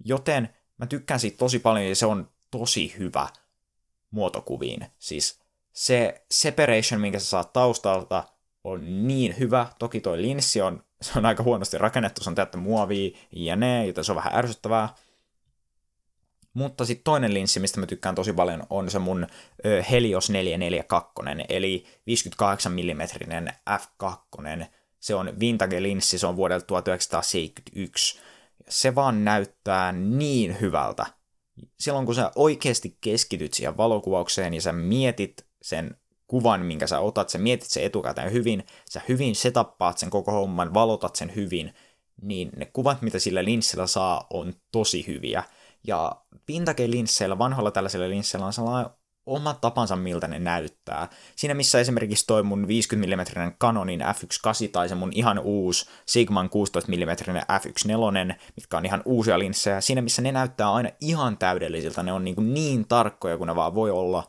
Joten 0.05 0.49
mä 0.77 0.85
tykkään 0.85 1.19
siitä 1.19 1.37
tosi 1.37 1.59
paljon 1.59 1.85
ja 1.85 1.95
se 1.95 2.05
on 2.05 2.29
tosi 2.51 2.95
hyvä 2.97 3.27
muotokuviin. 4.11 4.85
Siis 4.99 5.39
se 5.73 6.25
separation, 6.31 7.01
minkä 7.01 7.19
sä 7.19 7.25
saat 7.25 7.53
taustalta, 7.53 8.23
on 8.63 9.07
niin 9.07 9.39
hyvä. 9.39 9.67
Toki 9.79 10.01
toi 10.01 10.21
linssi 10.21 10.61
on, 10.61 10.83
se 11.01 11.19
on 11.19 11.25
aika 11.25 11.43
huonosti 11.43 11.77
rakennettu, 11.77 12.23
se 12.23 12.29
on 12.29 12.35
täyttä 12.35 12.57
muovia 12.57 13.17
ja 13.31 13.55
ne, 13.55 13.85
joten 13.85 14.03
se 14.03 14.11
on 14.11 14.15
vähän 14.15 14.35
ärsyttävää 14.35 14.89
Mutta 16.53 16.85
sitten 16.85 17.03
toinen 17.03 17.33
linssi, 17.33 17.59
mistä 17.59 17.79
mä 17.79 17.85
tykkään 17.85 18.15
tosi 18.15 18.33
paljon, 18.33 18.63
on 18.69 18.91
se 18.91 18.99
mun 18.99 19.27
Helios 19.91 20.29
442, 20.29 21.13
eli 21.49 21.85
58 22.07 22.71
mm 22.71 22.99
f2. 23.69 24.65
Se 24.99 25.15
on 25.15 25.33
vintage-linssi, 25.39 26.17
se 26.17 26.27
on 26.27 26.35
vuodelta 26.35 26.65
1971. 26.65 28.19
Se 28.69 28.95
vaan 28.95 29.25
näyttää 29.25 29.91
niin 29.91 30.61
hyvältä. 30.61 31.05
Silloin 31.79 32.05
kun 32.05 32.15
sä 32.15 32.31
oikeasti 32.35 32.97
keskityt 33.01 33.53
siihen 33.53 33.77
valokuvaukseen 33.77 34.53
ja 34.53 34.61
sä 34.61 34.71
mietit 34.71 35.45
sen 35.61 35.95
kuvan, 36.27 36.65
minkä 36.65 36.87
sä 36.87 36.99
otat, 36.99 37.29
sä 37.29 37.37
mietit 37.37 37.69
sen 37.69 37.83
etukäteen 37.83 38.31
hyvin, 38.31 38.63
sä 38.89 39.01
hyvin 39.07 39.35
setappaat 39.35 39.97
sen 39.97 40.09
koko 40.09 40.31
homman, 40.31 40.73
valotat 40.73 41.15
sen 41.15 41.35
hyvin, 41.35 41.73
niin 42.21 42.49
ne 42.55 42.65
kuvat, 42.65 43.01
mitä 43.01 43.19
sillä 43.19 43.43
linssillä 43.43 43.87
saa, 43.87 44.27
on 44.29 44.53
tosi 44.71 45.07
hyviä. 45.07 45.43
Ja 45.87 46.11
pintake-linsseillä, 46.45 47.37
vanhoilla 47.37 47.71
tällaisilla 47.71 48.09
linsseillä 48.09 48.45
on 48.45 48.53
sellainen 48.53 48.91
oma 49.25 49.53
tapansa, 49.53 49.95
miltä 49.95 50.27
ne 50.27 50.39
näyttää. 50.39 51.09
Siinä 51.35 51.53
missä 51.53 51.79
esimerkiksi 51.79 52.27
toi 52.27 52.43
mun 52.43 52.67
50 52.67 53.15
mm 53.15 53.51
Canonin 53.59 54.01
F1.8 54.01 54.69
tai 54.71 54.89
se 54.89 54.95
mun 54.95 55.11
ihan 55.15 55.39
uusi 55.39 55.85
Sigman 56.05 56.49
16 56.49 56.91
mm 56.91 57.37
F1.4, 57.37 58.35
mitkä 58.55 58.77
on 58.77 58.85
ihan 58.85 59.01
uusia 59.05 59.39
linssejä, 59.39 59.81
siinä 59.81 60.01
missä 60.01 60.21
ne 60.21 60.31
näyttää 60.31 60.73
aina 60.73 60.89
ihan 61.01 61.37
täydellisiltä, 61.37 62.03
ne 62.03 62.13
on 62.13 62.23
niin, 62.23 62.53
niin 62.53 62.87
tarkkoja 62.87 63.37
kuin 63.37 63.47
ne 63.47 63.55
vaan 63.55 63.75
voi 63.75 63.91
olla, 63.91 64.23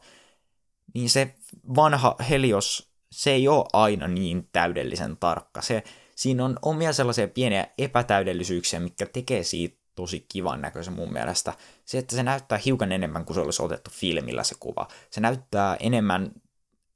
niin 0.95 1.11
se 1.11 1.35
vanha 1.77 2.17
Helios, 2.31 2.93
se 3.13 3.31
ei 3.31 3.49
ole 3.49 3.67
aina 3.73 4.09
niin 4.09 4.49
täydellisen 4.53 5.17
tarkka. 5.17 5.63
Se, 5.63 5.83
siinä 6.17 6.45
on 6.45 6.59
omia 6.63 6.93
sellaisia 6.93 7.29
pieniä 7.29 7.67
epätäydellisyyksiä, 7.79 8.81
mikä 8.81 9.07
tekee 9.07 9.43
siitä 9.43 9.82
tosi 9.95 10.27
kivan 10.29 10.61
näköisen 10.61 10.95
mun 10.95 11.13
mielestä. 11.13 11.55
Se, 11.85 11.99
että 11.99 12.17
se 12.17 12.23
näyttää 12.23 12.59
hiukan 12.65 12.93
enemmän 12.93 13.25
kuin 13.25 13.35
se 13.35 13.41
olisi 13.41 13.63
otettu 13.63 13.91
filmillä 13.91 14.45
se 14.45 14.55
kuva. 14.61 14.89
Se 15.11 15.21
näyttää 15.21 15.77
enemmän 15.81 16.33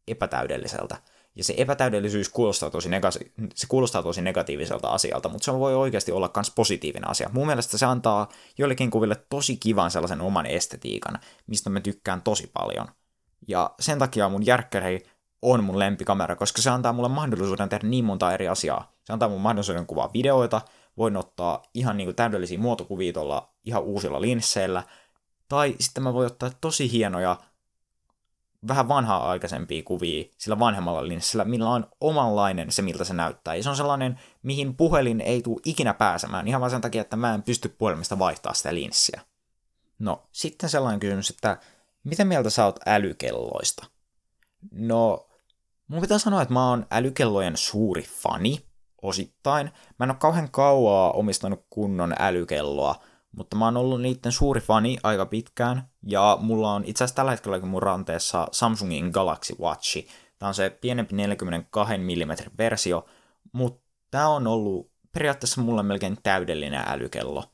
epätäydelliseltä. 0.09 0.97
Ja 1.37 1.45
se 1.45 1.55
epätäydellisyys 1.57 2.29
kuulostaa 2.29 2.71
tosi, 2.71 2.89
nega- 2.89 3.47
se 3.55 3.67
kuulostaa 3.69 4.03
tosi 4.03 4.23
negatiiviselta 4.23 4.89
asialta, 4.89 5.29
mutta 5.29 5.45
se 5.45 5.53
voi 5.53 5.75
oikeasti 5.75 6.13
olla 6.13 6.31
myös 6.37 6.51
positiivinen 6.51 7.11
asia. 7.11 7.31
Mun 7.33 7.47
mielestä 7.47 7.79
se 7.79 7.87
antaa 7.87 8.29
joillekin 8.59 8.91
kuville 8.91 9.17
tosi 9.29 9.57
kivan 9.57 9.91
sellaisen 9.91 10.21
oman 10.21 10.47
estetiikan, 10.47 11.19
mistä 11.47 11.71
mä 11.71 11.81
tykkään 11.81 12.23
tosi 12.23 12.51
paljon. 12.53 12.87
Ja 13.49 13.75
sen 13.81 13.99
takia 13.99 14.29
mun 14.29 14.47
järkkärei 14.47 15.07
on 15.43 15.65
mun 15.65 15.79
lempikamera, 15.79 16.37
koska 16.37 16.63
se 16.63 16.71
antaa 16.71 16.93
mulle 16.93 17.09
mahdollisuuden 17.09 17.69
tehdä 17.69 17.89
niin 17.89 18.05
monta 18.05 18.33
eri 18.33 18.49
asiaa. 18.49 18.93
Se 19.05 19.13
antaa 19.13 19.29
mun 19.29 19.41
mahdollisuuden 19.41 19.87
kuvaa 19.87 20.11
videoita, 20.13 20.61
voin 20.99 21.17
ottaa 21.17 21.63
ihan 21.75 21.97
niin 21.97 22.07
kuin 22.07 22.17
täydellisiä 22.17 22.59
muotokuvia 22.59 23.13
tuolla 23.13 23.49
ihan 23.65 23.83
uusilla 23.83 24.21
linsseillä, 24.21 24.83
tai 25.49 25.75
sitten 25.81 26.03
mä 26.03 26.15
voin 26.15 26.27
ottaa 26.27 26.51
tosi 26.61 26.93
hienoja, 26.93 27.37
vähän 28.69 28.89
vanhaa 28.89 29.31
aikaisempia 29.31 29.83
kuvia 29.83 30.25
sillä 30.39 30.59
vanhemmalla 30.59 31.09
linssillä, 31.09 31.45
millä 31.45 31.71
on 31.71 31.87
omanlainen 32.01 32.73
se, 32.73 32.83
miltä 32.83 33.05
se 33.05 33.15
näyttää. 33.15 33.55
Ja 33.55 33.63
se 33.63 33.71
on 33.71 33.77
sellainen, 33.77 34.21
mihin 34.43 34.77
puhelin 34.77 35.21
ei 35.21 35.43
tule 35.43 35.61
ikinä 35.65 35.95
pääsemään, 35.95 36.49
ihan 36.49 36.61
vaan 36.61 36.71
sen 36.71 36.81
takia, 36.81 37.01
että 37.01 37.17
mä 37.17 37.35
en 37.35 37.43
pysty 37.43 37.69
puhelimesta 37.69 38.19
vaihtaa 38.19 38.55
sitä 38.55 38.75
linssiä. 38.75 39.21
No, 39.99 40.23
sitten 40.33 40.71
sellainen 40.71 41.01
kysymys, 41.01 41.31
että 41.31 41.57
mitä 42.05 42.25
mieltä 42.25 42.51
sä 42.51 42.65
oot 42.65 42.81
älykelloista? 42.87 43.87
No, 44.71 45.29
mun 45.89 46.01
pitää 46.01 46.19
sanoa, 46.19 46.43
että 46.43 46.55
mä 46.55 46.69
oon 46.71 46.87
älykellojen 46.91 47.57
suuri 47.57 48.03
fani, 48.03 48.67
osittain. 49.03 49.71
Mä 49.99 50.05
en 50.05 50.11
ole 50.11 50.17
kauhean 50.21 50.51
kauaa 50.51 51.11
omistanut 51.11 51.67
kunnon 51.71 52.15
älykelloa, 52.19 52.95
mutta 53.37 53.57
mä 53.57 53.65
oon 53.65 53.77
ollut 53.77 54.03
niiden 54.03 54.33
suuri 54.33 54.61
fani 54.61 54.99
aika 55.03 55.27
pitkään, 55.27 55.91
ja 56.03 56.39
mulla 56.41 56.73
on 56.73 56.85
itse 56.85 57.05
asiassa 57.05 57.17
tällä 57.17 57.31
hetkellä 57.31 57.61
mun 57.61 57.83
ranteessa 57.83 58.49
Samsungin 58.53 59.11
Galaxy 59.11 59.55
Watch. 59.61 60.07
Tämä 60.39 60.49
on 60.49 60.55
se 60.55 60.71
pienempi 60.71 61.15
42 61.15 61.99
mm 61.99 62.57
versio, 62.59 63.07
mutta 63.53 63.87
tämä 64.11 64.29
on 64.29 64.47
ollut 64.47 64.91
periaatteessa 65.13 65.61
mulle 65.61 65.83
melkein 65.83 66.19
täydellinen 66.23 66.83
älykello. 66.87 67.45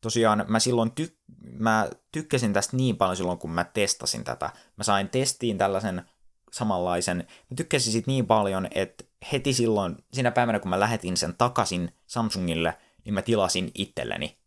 Tosiaan 0.00 0.44
mä 0.48 0.60
silloin 0.60 0.92
ty- 1.00 1.18
mä 1.58 1.88
tykkäsin 2.12 2.52
tästä 2.52 2.76
niin 2.76 2.96
paljon 2.96 3.16
silloin, 3.16 3.38
kun 3.38 3.50
mä 3.50 3.64
testasin 3.64 4.24
tätä. 4.24 4.50
Mä 4.76 4.84
sain 4.84 5.08
testiin 5.08 5.58
tällaisen 5.58 6.02
samanlaisen. 6.52 7.16
Mä 7.50 7.56
tykkäsin 7.56 7.92
siitä 7.92 8.10
niin 8.10 8.26
paljon, 8.26 8.68
että 8.70 9.04
heti 9.32 9.52
silloin, 9.52 9.96
siinä 10.12 10.30
päivänä 10.30 10.58
kun 10.58 10.70
mä 10.70 10.80
lähetin 10.80 11.16
sen 11.16 11.34
takaisin 11.38 11.90
Samsungille, 12.06 12.78
niin 13.04 13.14
mä 13.14 13.22
tilasin 13.22 13.70
itselleni 13.74 14.38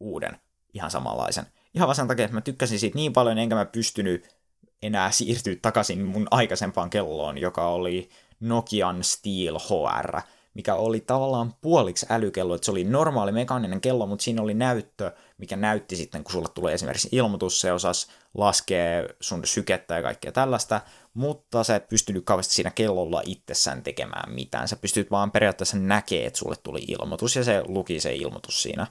uuden 0.00 0.40
ihan 0.74 0.90
samanlaisen. 0.90 1.46
Ihan 1.74 1.86
vaan 1.86 1.96
sen 1.96 2.08
takia, 2.08 2.24
että 2.24 2.34
mä 2.34 2.40
tykkäsin 2.40 2.78
siitä 2.78 2.96
niin 2.96 3.12
paljon, 3.12 3.38
enkä 3.38 3.54
mä 3.54 3.64
pystynyt 3.64 4.36
enää 4.82 5.10
siirtyä 5.10 5.56
takaisin 5.62 6.04
mun 6.04 6.28
aikaisempaan 6.30 6.90
kelloon, 6.90 7.38
joka 7.38 7.68
oli 7.68 8.08
Nokian 8.40 9.04
Steel 9.04 9.58
HR, 9.58 10.20
mikä 10.54 10.74
oli 10.74 11.00
tavallaan 11.00 11.54
puoliksi 11.60 12.06
älykello, 12.10 12.54
että 12.54 12.64
se 12.64 12.70
oli 12.70 12.84
normaali 12.84 13.32
mekaaninen 13.32 13.80
kello, 13.80 14.06
mutta 14.06 14.22
siinä 14.22 14.42
oli 14.42 14.54
näyttö, 14.54 15.12
mikä 15.38 15.56
näytti 15.56 15.96
sitten, 15.96 16.24
kun 16.24 16.32
sulle 16.32 16.48
tulee 16.54 16.74
esimerkiksi 16.74 17.08
ilmoitus, 17.12 17.60
se 17.60 17.72
osasi 17.72 18.06
laskea 18.34 19.08
sun 19.20 19.46
sykettä 19.46 19.96
ja 19.96 20.02
kaikkea 20.02 20.32
tällaista, 20.32 20.80
mutta 21.14 21.64
sä 21.64 21.76
et 21.76 21.88
pystynyt 21.88 22.24
kauheasti 22.24 22.54
siinä 22.54 22.70
kellolla 22.70 23.22
itsessään 23.26 23.82
tekemään 23.82 24.34
mitään. 24.34 24.68
Sä 24.68 24.76
pystyt 24.76 25.10
vaan 25.10 25.30
periaatteessa 25.30 25.76
näkemään, 25.76 26.26
että 26.26 26.38
sulle 26.38 26.56
tuli 26.62 26.80
ilmoitus, 26.88 27.36
ja 27.36 27.44
se 27.44 27.62
luki 27.66 28.00
se 28.00 28.14
ilmoitus 28.14 28.62
siinä. 28.62 28.86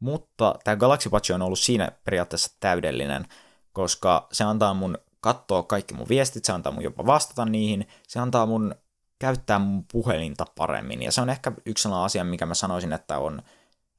Mutta 0.00 0.54
tämä 0.64 0.76
Galaxy 0.76 1.08
Watch 1.08 1.32
on 1.32 1.42
ollut 1.42 1.58
siinä 1.58 1.92
periaatteessa 2.04 2.56
täydellinen, 2.60 3.26
koska 3.72 4.28
se 4.32 4.44
antaa 4.44 4.74
mun 4.74 4.98
katsoa 5.20 5.62
kaikki 5.62 5.94
mun 5.94 6.08
viestit, 6.08 6.44
se 6.44 6.52
antaa 6.52 6.72
mun 6.72 6.82
jopa 6.82 7.06
vastata 7.06 7.44
niihin, 7.44 7.88
se 8.08 8.18
antaa 8.18 8.46
mun 8.46 8.74
käyttää 9.18 9.58
mun 9.58 9.84
puhelinta 9.92 10.44
paremmin. 10.56 11.02
Ja 11.02 11.12
se 11.12 11.20
on 11.20 11.30
ehkä 11.30 11.52
yksi 11.66 11.82
sellainen 11.82 12.04
asia, 12.04 12.24
mikä 12.24 12.46
mä 12.46 12.54
sanoisin, 12.54 12.92
että 12.92 13.18
on 13.18 13.42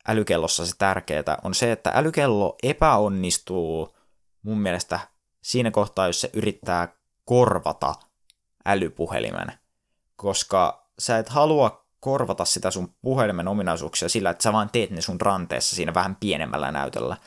älykellossa 0.07 0.65
se 0.65 0.73
tärkeää, 0.77 1.37
on 1.43 1.53
se, 1.53 1.71
että 1.71 1.91
älykello 1.95 2.55
epäonnistuu 2.63 3.95
mun 4.43 4.57
mielestä 4.59 4.99
siinä 5.41 5.71
kohtaa, 5.71 6.07
jos 6.07 6.21
se 6.21 6.29
yrittää 6.33 6.87
korvata 7.25 7.95
älypuhelimen. 8.65 9.53
Koska 10.15 10.87
sä 10.99 11.17
et 11.17 11.29
halua 11.29 11.85
korvata 11.99 12.45
sitä 12.45 12.71
sun 12.71 12.93
puhelimen 13.01 13.47
ominaisuuksia 13.47 14.09
sillä, 14.09 14.29
että 14.29 14.43
sä 14.43 14.53
vaan 14.53 14.69
teet 14.69 14.89
ne 14.89 15.01
sun 15.01 15.21
ranteessa 15.21 15.75
siinä 15.75 15.93
vähän 15.93 16.17
pienemmällä 16.19 16.71
näytöllä, 16.71 17.17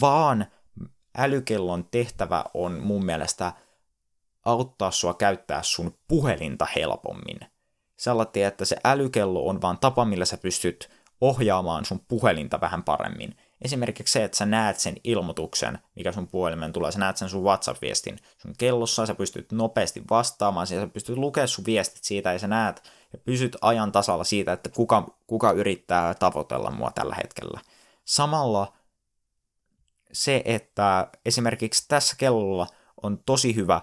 vaan 0.00 0.46
älykellon 1.18 1.84
tehtävä 1.90 2.44
on 2.54 2.80
mun 2.82 3.04
mielestä 3.04 3.52
auttaa 4.44 4.90
sua 4.90 5.14
käyttää 5.14 5.62
sun 5.62 5.98
puhelinta 6.08 6.66
helpommin. 6.76 7.40
Sellainen, 7.96 8.46
että 8.46 8.64
se 8.64 8.76
älykello 8.84 9.46
on 9.46 9.62
vaan 9.62 9.78
tapa, 9.78 10.04
millä 10.04 10.24
sä 10.24 10.36
pystyt 10.36 10.90
ohjaamaan 11.20 11.84
sun 11.84 12.00
puhelinta 12.08 12.60
vähän 12.60 12.82
paremmin. 12.82 13.36
Esimerkiksi 13.62 14.12
se, 14.12 14.24
että 14.24 14.36
sä 14.36 14.46
näet 14.46 14.78
sen 14.78 14.96
ilmoituksen, 15.04 15.78
mikä 15.94 16.12
sun 16.12 16.28
puhelimen 16.28 16.72
tulee, 16.72 16.92
sä 16.92 16.98
näet 16.98 17.16
sen 17.16 17.28
sun 17.28 17.44
WhatsApp-viestin 17.44 18.18
sun 18.38 18.54
kellossa, 18.58 19.06
sä 19.06 19.14
pystyt 19.14 19.52
nopeasti 19.52 20.02
vastaamaan 20.10 20.66
siihen, 20.66 20.86
sä 20.86 20.92
pystyt 20.92 21.16
lukemaan 21.16 21.48
sun 21.48 21.64
viestit 21.66 22.04
siitä 22.04 22.32
ja 22.32 22.38
sä 22.38 22.48
näet 22.48 22.82
ja 23.12 23.18
pysyt 23.18 23.56
ajan 23.60 23.92
tasalla 23.92 24.24
siitä, 24.24 24.52
että 24.52 24.70
kuka, 24.70 25.16
kuka 25.26 25.50
yrittää 25.52 26.14
tavoitella 26.14 26.70
mua 26.70 26.90
tällä 26.90 27.14
hetkellä. 27.14 27.60
Samalla 28.04 28.72
se, 30.12 30.42
että 30.44 31.10
esimerkiksi 31.26 31.84
tässä 31.88 32.16
kellolla 32.18 32.66
on 33.02 33.18
tosi 33.26 33.54
hyvä 33.54 33.80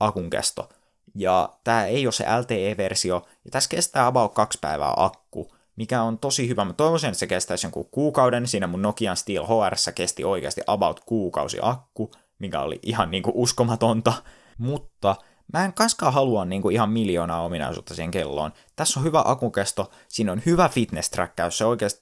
akun 0.00 0.30
kesto, 0.30 0.68
ja 1.14 1.48
tämä 1.64 1.84
ei 1.84 2.06
ole 2.06 2.12
se 2.12 2.24
LTE-versio, 2.40 3.26
ja 3.44 3.50
tässä 3.50 3.70
kestää 3.70 4.06
about 4.06 4.34
kaksi 4.34 4.58
päivää 4.60 4.92
akku, 4.96 5.54
mikä 5.76 6.02
on 6.02 6.18
tosi 6.18 6.48
hyvä. 6.48 6.64
Mä 6.64 6.72
toivoisin, 6.72 7.08
että 7.08 7.18
se 7.18 7.26
kestäisi 7.26 7.66
jonkun 7.66 7.88
kuukauden. 7.90 8.48
Siinä 8.48 8.66
mun 8.66 8.82
Nokian 8.82 9.16
Steel 9.16 9.46
HR 9.46 9.92
kesti 9.94 10.24
oikeasti 10.24 10.60
about 10.66 11.00
kuukausi 11.00 11.58
akku, 11.62 12.10
mikä 12.38 12.60
oli 12.60 12.78
ihan 12.82 13.10
niinku 13.10 13.32
uskomatonta. 13.34 14.12
Mutta 14.58 15.16
mä 15.52 15.64
en 15.64 15.72
kanskaan 15.72 16.12
halua 16.12 16.44
niinku 16.44 16.70
ihan 16.70 16.90
miljoonaa 16.90 17.42
ominaisuutta 17.42 17.94
siihen 17.94 18.10
kelloon. 18.10 18.52
Tässä 18.76 19.00
on 19.00 19.06
hyvä 19.06 19.22
akukesto, 19.24 19.90
siinä 20.08 20.32
on 20.32 20.42
hyvä 20.46 20.68
fitness-träkkäys. 20.68 21.58
Se 21.58 21.64
oikeasti 21.64 22.00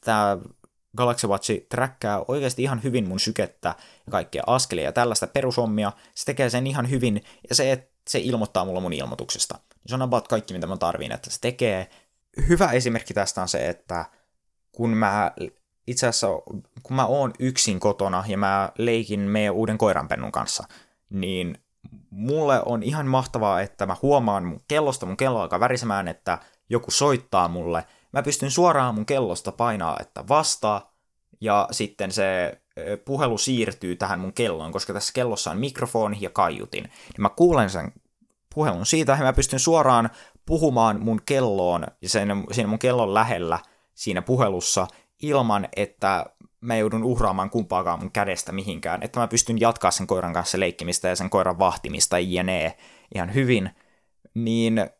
tää 0.00 0.38
Galaxy 0.96 1.26
Watch 1.26 1.50
träkkää 1.68 2.24
oikeasti 2.28 2.62
ihan 2.62 2.82
hyvin 2.82 3.08
mun 3.08 3.20
sykettä 3.20 3.68
ja 4.06 4.10
kaikkia 4.10 4.42
askelia 4.46 4.84
ja 4.84 4.92
tällaista 4.92 5.26
perusommia. 5.26 5.92
Se 6.14 6.24
tekee 6.24 6.50
sen 6.50 6.66
ihan 6.66 6.90
hyvin 6.90 7.24
ja 7.48 7.54
se, 7.54 7.72
että 7.72 7.90
se 8.08 8.18
ilmoittaa 8.18 8.64
mulle 8.64 8.80
mun 8.80 8.92
ilmoituksesta. 8.92 9.58
Se 9.86 9.94
on 9.94 10.02
about 10.02 10.28
kaikki, 10.28 10.54
mitä 10.54 10.66
mä 10.66 10.76
tarviin, 10.76 11.12
että 11.12 11.30
se 11.30 11.40
tekee 11.40 11.88
hyvä 12.48 12.72
esimerkki 12.72 13.14
tästä 13.14 13.42
on 13.42 13.48
se, 13.48 13.68
että 13.68 14.04
kun 14.72 14.90
mä 14.90 15.32
itse 15.86 16.06
asiassa, 16.06 16.26
kun 16.82 16.96
mä 16.96 17.06
oon 17.06 17.32
yksin 17.38 17.80
kotona 17.80 18.24
ja 18.26 18.38
mä 18.38 18.72
leikin 18.78 19.20
meidän 19.20 19.54
uuden 19.54 19.78
koiranpennun 19.78 20.32
kanssa, 20.32 20.64
niin 21.10 21.58
mulle 22.10 22.62
on 22.66 22.82
ihan 22.82 23.06
mahtavaa, 23.06 23.60
että 23.60 23.86
mä 23.86 23.96
huomaan 24.02 24.44
mun 24.44 24.60
kellosta, 24.68 25.06
mun 25.06 25.16
kello 25.16 25.40
alkaa 25.40 25.60
värisemään, 25.60 26.08
että 26.08 26.38
joku 26.68 26.90
soittaa 26.90 27.48
mulle. 27.48 27.84
Mä 28.12 28.22
pystyn 28.22 28.50
suoraan 28.50 28.94
mun 28.94 29.06
kellosta 29.06 29.52
painaa, 29.52 29.96
että 30.00 30.28
vastaa, 30.28 30.94
ja 31.40 31.68
sitten 31.70 32.12
se 32.12 32.60
puhelu 33.04 33.38
siirtyy 33.38 33.96
tähän 33.96 34.20
mun 34.20 34.32
kelloon, 34.32 34.72
koska 34.72 34.92
tässä 34.92 35.12
kellossa 35.12 35.50
on 35.50 35.58
mikrofoni 35.58 36.18
ja 36.20 36.30
kaiutin. 36.30 36.84
Niin 36.84 37.22
mä 37.22 37.28
kuulen 37.28 37.70
sen 37.70 37.92
puhelun 38.54 38.86
siitä, 38.86 39.12
ja 39.12 39.24
mä 39.24 39.32
pystyn 39.32 39.60
suoraan 39.60 40.10
puhumaan 40.46 41.00
mun 41.02 41.20
kelloon, 41.26 41.86
ja 42.02 42.08
sen, 42.08 42.28
siinä 42.52 42.68
mun 42.68 42.78
kellon 42.78 43.14
lähellä 43.14 43.58
siinä 43.94 44.22
puhelussa, 44.22 44.86
ilman 45.22 45.68
että 45.76 46.26
mä 46.60 46.76
joudun 46.76 47.04
uhraamaan 47.04 47.50
kumpaakaan 47.50 47.98
mun 47.98 48.12
kädestä 48.12 48.52
mihinkään, 48.52 49.02
että 49.02 49.20
mä 49.20 49.28
pystyn 49.28 49.60
jatkaa 49.60 49.90
sen 49.90 50.06
koiran 50.06 50.32
kanssa 50.32 50.60
leikkimistä 50.60 51.08
ja 51.08 51.16
sen 51.16 51.30
koiran 51.30 51.58
vahtimista 51.58 52.18
jne. 52.18 52.76
ihan 53.14 53.34
hyvin, 53.34 53.70
niin 54.34 54.90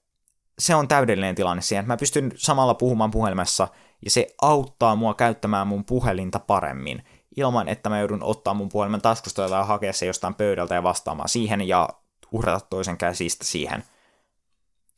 se 0.58 0.74
on 0.74 0.88
täydellinen 0.88 1.34
tilanne 1.34 1.62
siihen, 1.62 1.82
että 1.82 1.92
mä 1.92 1.96
pystyn 1.96 2.32
samalla 2.36 2.74
puhumaan 2.74 3.10
puhelimessa, 3.10 3.68
ja 4.04 4.10
se 4.10 4.26
auttaa 4.42 4.96
mua 4.96 5.14
käyttämään 5.14 5.66
mun 5.66 5.84
puhelinta 5.84 6.38
paremmin, 6.38 7.04
ilman 7.36 7.68
että 7.68 7.88
mä 7.88 7.98
joudun 7.98 8.22
ottaa 8.22 8.54
mun 8.54 8.68
puhelimen 8.68 9.00
taskusta 9.00 9.42
ja 9.42 9.64
hakea 9.64 9.92
se 9.92 10.06
jostain 10.06 10.34
pöydältä 10.34 10.74
ja 10.74 10.82
vastaamaan 10.82 11.28
siihen 11.28 11.68
ja 11.68 11.88
uhrata 12.32 12.66
toisen 12.70 12.98
käsistä 12.98 13.44
siihen. 13.44 13.84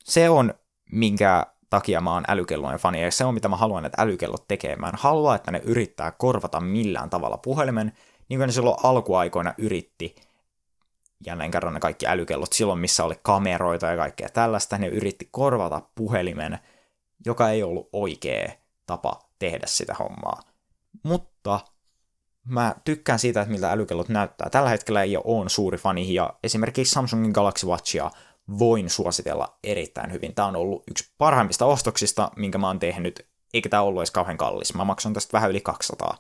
Se 0.05 0.31
on, 0.31 0.55
minkä 0.93 1.47
takia 1.71 2.01
mä 2.01 2.13
oon 2.13 2.25
älykellon 2.29 2.77
fani, 2.77 3.03
ja 3.03 3.11
se 3.11 3.25
on 3.25 3.35
mitä 3.35 3.49
mä 3.49 3.57
haluan, 3.57 3.85
että 3.85 4.03
älykellot 4.03 4.49
tekee. 4.49 4.77
Mä 4.77 4.89
en 4.89 4.95
halua, 4.97 5.35
että 5.35 5.51
ne 5.51 5.61
yrittää 5.65 6.11
korvata 6.11 6.61
millään 6.61 7.11
tavalla 7.11 7.39
puhelimen, 7.39 7.93
niin 8.29 8.39
kuin 8.39 8.47
ne 8.47 8.53
silloin 8.53 8.77
alkuaikoina 8.83 9.55
yritti, 9.59 10.17
jälleen 11.27 11.51
kerran 11.51 11.75
ne 11.75 11.81
kaikki 11.81 12.07
älykellot 12.07 12.53
silloin, 12.53 12.79
missä 12.79 13.05
oli 13.05 13.15
kameroita 13.23 13.87
ja 13.87 13.97
kaikkea 13.97 14.29
tällaista, 14.29 14.79
ne 14.79 14.87
yritti 14.87 15.29
korvata 15.31 15.83
puhelimen, 15.95 16.59
joka 17.27 17.51
ei 17.51 17.63
ollut 17.63 17.89
oikea 17.93 18.53
tapa 18.87 19.21
tehdä 19.39 19.67
sitä 19.67 19.95
hommaa. 19.95 20.43
Mutta 21.03 21.61
mä 22.45 22.75
tykkään 22.85 23.19
siitä, 23.19 23.41
että 23.41 23.53
miltä 23.53 23.73
älykellot 23.73 24.09
näyttää. 24.09 24.51
Tällä 24.51 24.69
hetkellä 24.69 25.03
ei 25.03 25.17
ole 25.17 25.49
suuri 25.49 25.79
fani, 25.79 26.15
ja 26.15 26.35
esimerkiksi 26.45 26.93
Samsungin 26.93 27.33
Galaxy 27.33 27.67
Watchia 27.67 28.11
voin 28.59 28.91
suositella 28.91 29.59
erittäin 29.65 30.13
hyvin. 30.13 30.35
Tämä 30.35 30.49
on 30.49 30.57
ollut 30.57 30.83
yksi 30.91 31.13
parhaimmista 31.19 31.67
ostoksista, 31.67 32.31
minkä 32.37 32.59
mä 32.59 32.67
oon 32.67 32.79
tehnyt, 32.79 33.27
eikä 33.55 33.69
tämä 33.69 33.83
ollut 33.83 34.01
edes 34.01 34.11
kauhean 34.11 34.39
kallis. 34.39 34.75
Mä 34.75 34.85
maksan 34.85 35.13
tästä 35.13 35.33
vähän 35.33 35.51
yli 35.51 35.61
200. 35.61 36.17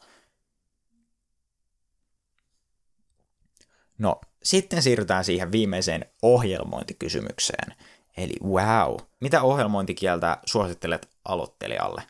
No, 4.00 4.20
sitten 4.42 4.82
siirrytään 4.82 5.24
siihen 5.24 5.52
viimeiseen 5.52 6.04
ohjelmointikysymykseen. 6.22 7.74
Eli 8.16 8.34
wow, 8.44 8.96
mitä 9.20 9.42
ohjelmointikieltä 9.42 10.38
suosittelet 10.46 11.08
aloittelijalle? 11.24 12.02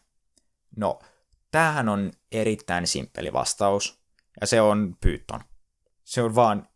No, 0.77 0.99
tämähän 1.51 1.89
on 1.89 2.13
erittäin 2.33 2.87
simppeli 2.87 3.33
vastaus, 3.33 4.01
ja 4.41 4.47
se 4.47 4.61
on 4.61 4.97
Python. 5.01 5.41
Se 6.05 6.23
on 6.23 6.35
vaan 6.35 6.69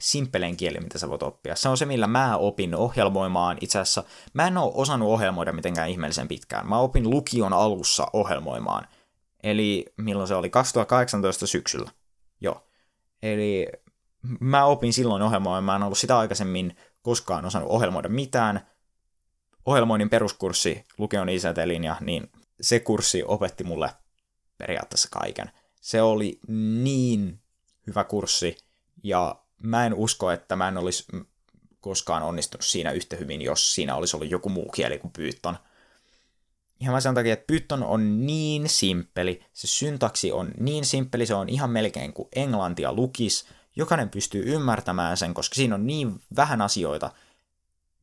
simppelein 0.00 0.56
kieli, 0.56 0.80
mitä 0.80 0.98
sä 0.98 1.08
voit 1.08 1.22
oppia. 1.22 1.56
Se 1.56 1.68
on 1.68 1.76
se, 1.76 1.86
millä 1.86 2.06
mä 2.06 2.36
opin 2.36 2.74
ohjelmoimaan. 2.74 3.58
Itse 3.60 3.78
asiassa 3.78 4.04
mä 4.34 4.46
en 4.46 4.58
ole 4.58 4.72
osannut 4.74 5.08
ohjelmoida 5.08 5.52
mitenkään 5.52 5.90
ihmeellisen 5.90 6.28
pitkään. 6.28 6.68
Mä 6.68 6.78
opin 6.78 7.10
lukion 7.10 7.52
alussa 7.52 8.06
ohjelmoimaan. 8.12 8.88
Eli 9.42 9.86
milloin 9.96 10.28
se 10.28 10.34
oli? 10.34 10.50
2018 10.50 11.46
syksyllä. 11.46 11.90
Joo. 12.40 12.66
Eli 13.22 13.66
mä 14.40 14.64
opin 14.64 14.92
silloin 14.92 15.22
ohjelmoimaan. 15.22 15.64
Mä 15.64 15.76
en 15.76 15.82
ollut 15.82 15.98
sitä 15.98 16.18
aikaisemmin 16.18 16.76
koskaan 17.02 17.44
osannut 17.44 17.70
ohjelmoida 17.70 18.08
mitään. 18.08 18.66
Ohjelmoinnin 19.66 20.10
peruskurssi 20.10 20.84
lukion 20.98 21.28
ICT-linja, 21.28 21.96
niin 22.00 22.30
se 22.60 22.80
kurssi 22.80 23.22
opetti 23.26 23.64
mulle 23.64 23.90
periaatteessa 24.58 25.08
kaiken. 25.12 25.50
Se 25.80 26.02
oli 26.02 26.40
niin 26.82 27.40
hyvä 27.86 28.04
kurssi, 28.04 28.56
ja 29.02 29.42
mä 29.62 29.86
en 29.86 29.94
usko, 29.94 30.30
että 30.30 30.56
mä 30.56 30.68
en 30.68 30.78
olisi 30.78 31.04
koskaan 31.80 32.22
onnistunut 32.22 32.64
siinä 32.64 32.90
yhtä 32.90 33.16
hyvin, 33.16 33.42
jos 33.42 33.74
siinä 33.74 33.94
olisi 33.94 34.16
ollut 34.16 34.30
joku 34.30 34.48
muu 34.48 34.70
kieli 34.70 34.98
kuin 34.98 35.12
Python. 35.12 35.56
Ihan 36.80 36.94
mä 36.94 37.00
sen 37.00 37.14
takia, 37.14 37.32
että 37.32 37.46
Python 37.46 37.84
on 37.84 38.26
niin 38.26 38.68
simppeli, 38.68 39.44
se 39.52 39.66
syntaksi 39.66 40.32
on 40.32 40.50
niin 40.60 40.84
simppeli, 40.84 41.26
se 41.26 41.34
on 41.34 41.48
ihan 41.48 41.70
melkein 41.70 42.12
kuin 42.12 42.28
englantia 42.36 42.92
lukis. 42.92 43.46
Jokainen 43.80 44.10
pystyy 44.10 44.42
ymmärtämään 44.46 45.16
sen, 45.16 45.34
koska 45.34 45.54
siinä 45.54 45.74
on 45.74 45.86
niin 45.86 46.20
vähän 46.36 46.62
asioita, 46.62 47.10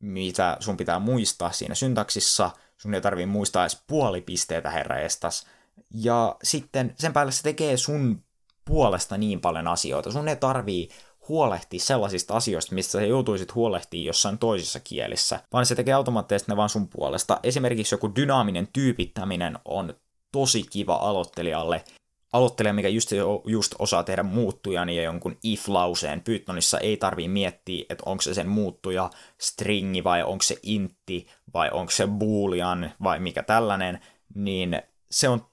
mitä 0.00 0.56
sun 0.60 0.76
pitää 0.76 0.98
muistaa 0.98 1.52
siinä 1.52 1.74
syntaksissa. 1.74 2.50
Sun 2.78 2.94
ei 2.94 3.00
tarvii 3.00 3.26
muistaa 3.26 3.62
edes 3.62 3.82
puolipisteitä, 3.86 4.70
herra 4.70 4.98
estas. 4.98 5.46
Ja 5.94 6.36
sitten 6.42 6.94
sen 6.98 7.12
päälle 7.12 7.32
se 7.32 7.42
tekee 7.42 7.76
sun 7.76 8.22
puolesta 8.64 9.16
niin 9.16 9.40
paljon 9.40 9.68
asioita. 9.68 10.12
Sun 10.12 10.28
ei 10.28 10.36
tarvii 10.36 10.88
huolehtia 11.28 11.80
sellaisista 11.80 12.34
asioista, 12.34 12.74
mistä 12.74 12.92
sä 12.92 13.02
joutuisit 13.02 13.54
huolehtimaan 13.54 14.06
jossain 14.06 14.38
toisessa 14.38 14.80
kielissä, 14.80 15.40
vaan 15.52 15.66
se 15.66 15.74
tekee 15.74 15.94
automaattisesti 15.94 16.52
ne 16.52 16.56
vaan 16.56 16.68
sun 16.68 16.88
puolesta. 16.88 17.40
Esimerkiksi 17.42 17.94
joku 17.94 18.14
dynaaminen 18.16 18.68
tyypittäminen 18.72 19.58
on 19.64 19.94
tosi 20.32 20.62
kiva 20.62 20.94
aloittelijalle, 20.94 21.84
aloittelija, 22.32 22.72
mikä 22.72 22.88
just, 22.88 23.10
just 23.46 23.74
osaa 23.78 24.02
tehdä 24.02 24.22
muuttuja, 24.22 24.84
niin 24.84 25.04
jonkun 25.04 25.38
if-lauseen 25.42 26.20
Pythonissa 26.20 26.78
ei 26.78 26.96
tarvii 26.96 27.28
miettiä, 27.28 27.84
että 27.88 28.02
onko 28.06 28.22
se 28.22 28.34
sen 28.34 28.48
muuttuja 28.48 29.10
stringi 29.38 30.04
vai 30.04 30.22
onko 30.22 30.42
se 30.42 30.56
intti 30.62 31.26
vai 31.54 31.70
onko 31.70 31.90
se 31.90 32.06
boolean 32.06 32.92
vai 33.02 33.20
mikä 33.20 33.42
tällainen, 33.42 34.00
niin 34.34 34.82
se 35.10 35.28
on 35.28 35.46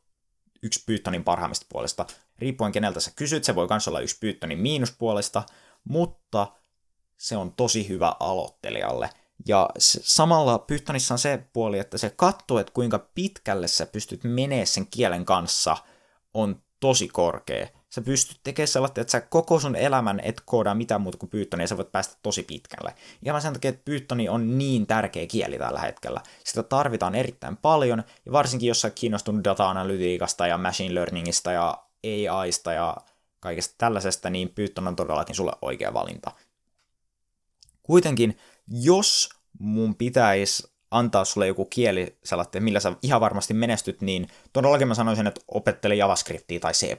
yksi 0.64 0.84
Pythonin 0.86 1.24
parhaimmista 1.24 1.66
puolesta. 1.70 2.06
Riippuen 2.40 2.72
keneltä 2.72 3.00
sä 3.00 3.12
kysyt, 3.16 3.44
se 3.44 3.56
voi 3.56 3.68
myös 3.70 3.88
olla 3.88 4.00
yksi 4.00 4.20
Pythonin 4.20 4.60
miinuspuolesta, 4.60 5.44
mutta 5.84 6.48
se 7.18 7.38
on 7.38 7.54
tosi 7.54 7.90
hyvä 7.90 8.14
aloittelijalle. 8.20 9.10
Ja 9.48 9.70
samalla 10.02 10.60
Pythonissa 10.60 11.14
on 11.14 11.20
se 11.20 11.46
puoli, 11.54 11.80
että 11.80 11.98
se 11.98 12.10
katsoo, 12.10 12.60
että 12.60 12.74
kuinka 12.74 13.00
pitkälle 13.16 13.68
sä 13.68 13.86
pystyt 13.86 14.24
menee 14.24 14.66
sen 14.66 14.88
kielen 14.88 15.26
kanssa, 15.26 15.78
on 16.34 16.65
korkea. 17.12 17.68
Sä 17.90 18.02
pystyt 18.02 18.40
tekemään 18.44 18.68
sellaista, 18.68 19.02
että 19.02 19.12
sä 19.12 19.22
koko 19.22 19.60
sun 19.60 19.76
elämän 19.76 20.20
et 20.20 20.42
koodaa 20.46 20.76
mitään 20.76 21.02
muuta 21.02 21.18
kuin 21.18 21.30
Pythonia, 21.30 21.64
ja 21.64 21.68
sä 21.68 21.78
voit 21.78 21.92
päästä 21.92 22.16
tosi 22.24 22.44
pitkälle. 22.44 22.96
Ja 23.22 23.40
sen 23.40 23.54
takia, 23.54 23.70
että 23.70 23.82
Pythoni 23.86 24.30
on 24.30 24.58
niin 24.58 24.88
tärkeä 24.88 25.28
kieli 25.28 25.58
tällä 25.58 25.80
hetkellä. 25.80 26.22
Sitä 26.44 26.64
tarvitaan 26.64 27.16
erittäin 27.16 27.58
paljon, 27.58 28.04
ja 28.26 28.32
varsinkin 28.32 28.68
jos 28.68 28.82
sä 28.82 28.90
kiinnostunut 28.90 29.44
data-analytiikasta 29.44 30.48
ja 30.48 30.58
machine 30.58 30.96
learningista 30.96 31.52
ja 31.52 31.78
AIsta 32.32 32.74
ja 32.74 32.98
kaikesta 33.40 33.76
tällaisesta, 33.78 34.30
niin 34.30 34.50
Python 34.50 34.88
on 34.88 34.96
todellakin 34.96 35.36
sulle 35.36 35.52
oikea 35.62 35.94
valinta. 35.94 36.32
Kuitenkin, 37.84 38.38
jos 38.68 39.30
mun 39.60 39.96
pitäisi 39.96 40.75
antaa 40.98 41.26
sulle 41.26 41.48
joku 41.48 41.66
kieli, 41.66 42.18
sellainen, 42.24 42.64
millä 42.64 42.80
sä 42.80 42.94
ihan 43.02 43.22
varmasti 43.22 43.54
menestyt, 43.54 44.02
niin 44.02 44.28
todellakin 44.54 44.88
mä 44.88 44.94
sanoisin, 44.94 45.28
että 45.28 45.42
opettele 45.48 45.96
JavaScriptia 45.96 46.60
tai 46.60 46.74
C++, 46.74 46.98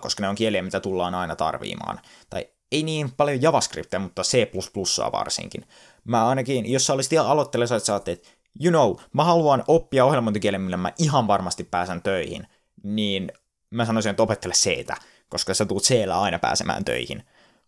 koska 0.00 0.22
ne 0.22 0.28
on 0.28 0.34
kieliä, 0.34 0.62
mitä 0.62 0.80
tullaan 0.80 1.14
aina 1.14 1.36
tarviimaan. 1.36 2.00
Tai 2.30 2.48
ei 2.72 2.82
niin 2.82 3.12
paljon 3.16 3.42
JavaScriptia, 3.42 3.98
mutta 3.98 4.22
C++ 4.22 4.52
varsinkin. 5.12 5.64
Mä 6.04 6.28
ainakin, 6.28 6.72
jos 6.72 6.86
sä 6.86 6.92
olisit 6.92 7.12
ihan 7.12 7.26
aloittelessa, 7.26 7.76
että 7.76 7.86
sä 7.86 7.96
että 7.96 8.28
you 8.64 8.70
know, 8.70 8.96
mä 9.12 9.24
haluan 9.24 9.64
oppia 9.68 10.04
ohjelmointikielen, 10.04 10.60
millä 10.60 10.76
mä 10.76 10.92
ihan 10.98 11.26
varmasti 11.26 11.64
pääsen 11.64 12.02
töihin, 12.02 12.46
niin 12.82 13.32
mä 13.70 13.84
sanoisin, 13.84 14.10
että 14.10 14.22
opettele 14.22 14.54
c 14.54 14.86
koska 15.28 15.54
sä 15.54 15.66
tuut 15.66 15.82
c 15.82 15.94
aina 16.12 16.38
pääsemään 16.38 16.84
töihin. 16.84 17.22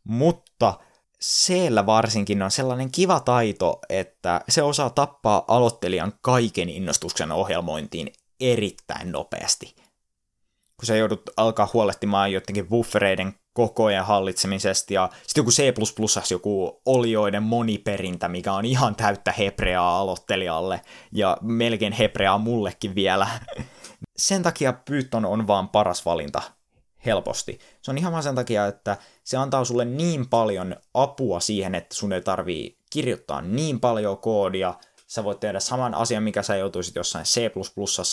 Mutta 0.04 0.74
c 1.24 1.52
varsinkin 1.86 2.42
on 2.42 2.50
sellainen 2.50 2.92
kiva 2.92 3.20
taito, 3.20 3.78
että 3.88 4.40
se 4.48 4.62
osaa 4.62 4.90
tappaa 4.90 5.44
aloittelijan 5.48 6.12
kaiken 6.20 6.68
innostuksen 6.68 7.32
ohjelmointiin 7.32 8.12
erittäin 8.40 9.12
nopeasti. 9.12 9.74
Kun 10.76 10.86
sä 10.86 10.96
joudut 10.96 11.22
alkaa 11.36 11.68
huolehtimaan 11.72 12.32
jotenkin 12.32 12.68
buffereiden 12.68 13.34
kokojen 13.52 14.04
hallitsemisesta 14.04 14.94
ja 14.94 15.10
sitten 15.26 15.40
joku 15.40 15.50
C++ 15.50 16.30
joku 16.30 16.80
olioiden 16.86 17.42
moniperintä, 17.42 18.28
mikä 18.28 18.52
on 18.52 18.64
ihan 18.64 18.96
täyttä 18.96 19.32
hebreaa 19.32 19.98
aloittelijalle 19.98 20.80
ja 21.12 21.36
melkein 21.40 21.92
hebreaa 21.92 22.38
mullekin 22.38 22.94
vielä. 22.94 23.26
Sen 24.16 24.42
takia 24.42 24.72
Python 24.72 25.24
on 25.24 25.46
vaan 25.46 25.68
paras 25.68 26.04
valinta 26.04 26.42
helposti. 27.06 27.58
Se 27.82 27.90
on 27.90 27.98
ihan 27.98 28.12
vaan 28.12 28.22
sen 28.22 28.34
takia, 28.34 28.66
että 28.66 28.96
se 29.24 29.36
antaa 29.36 29.64
sulle 29.64 29.84
niin 29.84 30.28
paljon 30.28 30.76
apua 30.94 31.40
siihen, 31.40 31.74
että 31.74 31.94
sun 31.94 32.12
ei 32.12 32.22
tarvii 32.22 32.78
kirjoittaa 32.90 33.42
niin 33.42 33.80
paljon 33.80 34.18
koodia, 34.18 34.74
sä 35.06 35.24
voit 35.24 35.40
tehdä 35.40 35.60
saman 35.60 35.94
asian, 35.94 36.22
mikä 36.22 36.42
sä 36.42 36.56
joutuisit 36.56 36.94
jossain 36.94 37.24
C++ 37.24 37.50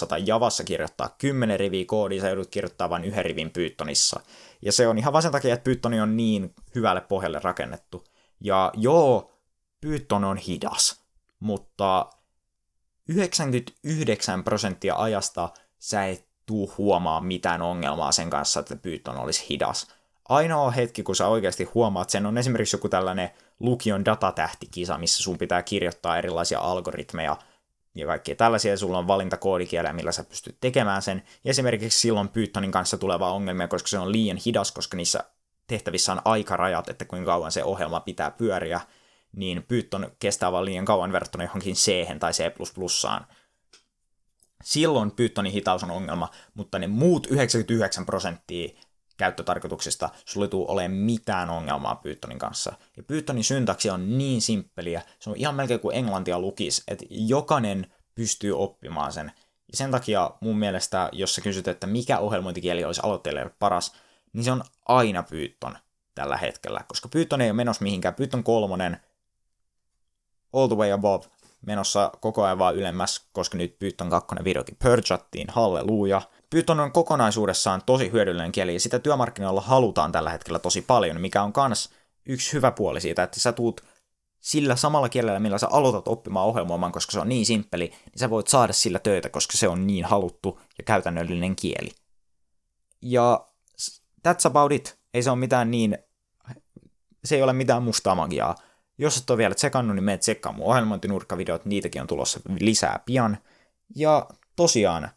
tai 0.07 0.23
Javassa 0.25 0.63
kirjoittaa 0.63 1.15
10 1.17 1.59
riviä 1.59 1.85
koodia, 1.87 2.21
sä 2.21 2.27
joudut 2.27 2.49
kirjoittaa 2.51 2.89
vain 2.89 3.03
yhden 3.03 3.25
rivin 3.25 3.51
Pythonissa. 3.51 4.19
Ja 4.61 4.71
se 4.71 4.87
on 4.87 4.97
ihan 4.97 5.13
vaan 5.13 5.23
sen 5.23 5.31
takia, 5.31 5.53
että 5.53 5.63
Python 5.63 5.93
on 5.93 6.17
niin 6.17 6.55
hyvälle 6.75 7.01
pohjalle 7.01 7.39
rakennettu. 7.43 8.03
Ja 8.41 8.71
joo, 8.75 9.33
Python 9.81 10.23
on 10.23 10.37
hidas, 10.37 11.01
mutta 11.39 12.09
99 13.09 14.43
prosenttia 14.43 14.95
ajasta 14.95 15.49
sä 15.79 16.05
et 16.05 16.26
tuu 16.47 16.73
huomaa 16.77 17.21
mitään 17.21 17.61
ongelmaa 17.61 18.11
sen 18.11 18.29
kanssa, 18.29 18.59
että 18.59 18.75
Python 18.75 19.17
olisi 19.17 19.45
hidas. 19.49 19.87
Ainoa 20.29 20.71
hetki, 20.71 21.03
kun 21.03 21.15
sä 21.15 21.27
oikeasti 21.27 21.63
huomaat 21.63 22.09
sen, 22.09 22.25
on 22.25 22.37
esimerkiksi 22.37 22.75
joku 22.75 22.89
tällainen 22.89 23.29
lukion 23.59 24.05
datatähtikisa, 24.05 24.97
missä 24.97 25.23
sun 25.23 25.37
pitää 25.37 25.63
kirjoittaa 25.63 26.17
erilaisia 26.17 26.59
algoritmeja 26.59 27.37
ja 27.95 28.05
kaikkia 28.05 28.35
tällaisia, 28.35 28.77
sulla 28.77 28.97
on 28.97 29.07
valintakoodikielä, 29.07 29.93
millä 29.93 30.11
sä 30.11 30.23
pystyt 30.23 30.57
tekemään 30.61 31.01
sen. 31.01 31.23
Ja 31.43 31.49
esimerkiksi 31.49 31.99
silloin 31.99 32.29
Pythonin 32.29 32.71
kanssa 32.71 32.97
tulevaa 32.97 33.31
ongelmia, 33.31 33.67
koska 33.67 33.87
se 33.87 33.99
on 33.99 34.11
liian 34.11 34.37
hidas, 34.45 34.71
koska 34.71 34.97
niissä 34.97 35.23
tehtävissä 35.67 36.11
on 36.11 36.21
aikarajat, 36.25 36.89
että 36.89 37.05
kuinka 37.05 37.31
kauan 37.31 37.51
se 37.51 37.63
ohjelma 37.63 37.99
pitää 37.99 38.31
pyöriä, 38.31 38.81
niin 39.35 39.63
Python 39.67 40.11
kestää 40.19 40.51
vaan 40.51 40.65
liian 40.65 40.85
kauan 40.85 41.11
verrattuna 41.11 41.43
johonkin 41.43 41.75
C 41.75 42.19
tai 42.19 42.31
C++. 42.31 42.51
Silloin 44.63 45.11
Pythonin 45.11 45.51
hitaus 45.51 45.83
on 45.83 45.91
ongelma, 45.91 46.29
mutta 46.53 46.79
ne 46.79 46.87
muut 46.87 47.27
99 47.27 48.05
prosenttia 48.05 48.69
käyttötarkoituksista 49.17 50.09
sulle 50.25 50.47
tuu 50.47 50.71
olemaan 50.71 50.99
mitään 50.99 51.49
ongelmaa 51.49 51.95
Pythonin 51.95 52.39
kanssa. 52.39 52.73
Ja 52.97 53.03
Pythonin 53.03 53.43
syntaksi 53.43 53.89
on 53.89 54.17
niin 54.17 54.41
simppeliä, 54.41 55.01
se 55.19 55.29
on 55.29 55.35
ihan 55.35 55.55
melkein 55.55 55.79
kuin 55.79 55.97
englantia 55.97 56.39
lukis, 56.39 56.83
että 56.87 57.05
jokainen 57.09 57.91
pystyy 58.15 58.59
oppimaan 58.59 59.13
sen. 59.13 59.31
Ja 59.71 59.77
sen 59.77 59.91
takia 59.91 60.31
mun 60.41 60.59
mielestä, 60.59 61.09
jos 61.11 61.35
sä 61.35 61.41
kysyt, 61.41 61.67
että 61.67 61.87
mikä 61.87 62.19
ohjelmointikieli 62.19 62.83
olisi 62.83 63.01
aloittelijalle 63.03 63.55
paras, 63.59 63.93
niin 64.33 64.43
se 64.43 64.51
on 64.51 64.63
aina 64.85 65.23
Python 65.23 65.77
tällä 66.15 66.37
hetkellä, 66.37 66.81
koska 66.87 67.09
Python 67.09 67.41
ei 67.41 67.49
ole 67.49 67.55
menossa 67.55 67.83
mihinkään. 67.83 68.15
Python 68.15 68.43
kolmonen, 68.43 68.97
all 70.53 70.67
the 70.67 70.75
way 70.75 70.91
above, 70.91 71.25
menossa 71.65 72.11
koko 72.21 72.43
ajan 72.43 72.59
vaan 72.59 72.75
ylemmäs, 72.75 73.27
koska 73.31 73.57
nyt 73.57 73.79
Python 73.79 74.09
2 74.09 74.35
videokin 74.43 74.77
purchattiin, 74.83 75.47
halleluja. 75.49 76.21
Python 76.49 76.79
on 76.79 76.91
kokonaisuudessaan 76.91 77.81
tosi 77.85 78.11
hyödyllinen 78.11 78.51
kieli, 78.51 78.73
ja 78.73 78.79
sitä 78.79 78.99
työmarkkinoilla 78.99 79.61
halutaan 79.61 80.11
tällä 80.11 80.29
hetkellä 80.29 80.59
tosi 80.59 80.81
paljon, 80.81 81.21
mikä 81.21 81.43
on 81.43 81.53
kans 81.53 81.89
yksi 82.25 82.53
hyvä 82.53 82.71
puoli 82.71 83.01
siitä, 83.01 83.23
että 83.23 83.39
sä 83.39 83.51
tuut 83.51 83.81
sillä 84.39 84.75
samalla 84.75 85.09
kielellä, 85.09 85.39
millä 85.39 85.57
sä 85.57 85.67
aloitat 85.71 86.07
oppimaan 86.07 86.45
ohjelmoimaan, 86.45 86.91
koska 86.91 87.11
se 87.11 87.19
on 87.19 87.29
niin 87.29 87.45
simppeli, 87.45 87.87
niin 87.87 88.19
sä 88.19 88.29
voit 88.29 88.47
saada 88.47 88.73
sillä 88.73 88.99
töitä, 88.99 89.29
koska 89.29 89.57
se 89.57 89.67
on 89.67 89.87
niin 89.87 90.05
haluttu 90.05 90.59
ja 90.77 90.83
käytännöllinen 90.83 91.55
kieli. 91.55 91.91
Ja 93.01 93.47
that's 94.27 94.45
about 94.45 94.71
it. 94.71 94.99
Ei 95.13 95.23
se 95.23 95.29
ole 95.29 95.39
mitään 95.39 95.71
niin, 95.71 95.97
se 97.25 97.35
ei 97.35 97.41
ole 97.41 97.53
mitään 97.53 97.83
mustaa 97.83 98.15
magiaa. 98.15 98.55
Jos 98.97 99.17
et 99.17 99.29
ole 99.29 99.37
vielä 99.37 99.55
tsekannut, 99.55 99.95
niin 99.95 100.03
meet 100.03 100.19
tsekkaa 100.19 100.51
mun 100.51 100.65
ohjelmointinurkkavideot, 100.65 101.65
niitäkin 101.65 102.01
on 102.01 102.07
tulossa 102.07 102.39
lisää 102.59 102.99
pian. 103.05 103.37
Ja 103.95 104.27
tosiaan, 104.55 105.09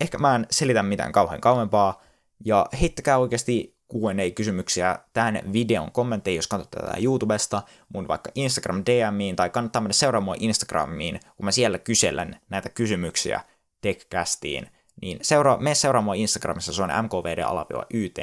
ehkä 0.00 0.18
mä 0.18 0.34
en 0.34 0.46
selitä 0.50 0.82
mitään 0.82 1.12
kauhean 1.12 1.40
kauempaa, 1.40 2.02
ja 2.44 2.66
heittäkää 2.80 3.18
oikeasti 3.18 3.76
Q&A-kysymyksiä 3.92 4.98
tämän 5.12 5.40
videon 5.52 5.92
kommentteihin, 5.92 6.38
jos 6.38 6.46
katsotte 6.46 6.80
tätä 6.80 6.96
YouTubesta, 7.02 7.62
mun 7.94 8.08
vaikka 8.08 8.30
Instagram 8.34 8.82
DMiin, 8.86 9.36
tai 9.36 9.50
kannattaa 9.50 9.82
mennä 9.82 9.92
seuraamaan 9.92 10.38
Instagramiin, 10.40 11.20
kun 11.36 11.44
mä 11.44 11.52
siellä 11.52 11.78
kysellen 11.78 12.40
näitä 12.50 12.68
kysymyksiä 12.68 13.40
TechCastiin, 13.80 14.70
niin 15.02 15.18
seuraa, 15.22 15.58
mene 15.58 15.74
seuraamaan 15.74 16.18
Instagramissa, 16.18 16.72
se 16.72 16.82
on 16.82 16.90
mkvd-yt, 17.02 18.18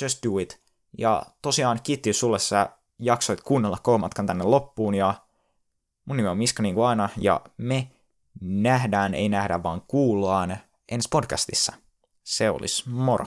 just 0.00 0.18
do 0.26 0.38
it. 0.38 0.60
Ja 0.98 1.22
tosiaan 1.42 1.80
kiitti, 1.82 2.12
sulle 2.12 2.38
sä 2.38 2.68
jaksoit 3.00 3.40
kuunnella 3.40 3.78
koomatkan 3.82 4.26
tänne 4.26 4.44
loppuun, 4.44 4.94
ja 4.94 5.14
mun 6.04 6.16
nimi 6.16 6.28
on 6.28 6.38
Miska 6.38 6.62
niin 6.62 6.74
kuin 6.74 6.86
aina, 6.86 7.08
ja 7.16 7.40
me 7.56 7.90
nähdään, 8.40 9.14
ei 9.14 9.28
nähdä, 9.28 9.62
vaan 9.62 9.82
kuullaan 9.86 10.56
ensi 10.88 11.08
podcastissa. 11.12 11.72
Se 12.24 12.50
olisi 12.50 12.88
moro. 12.88 13.26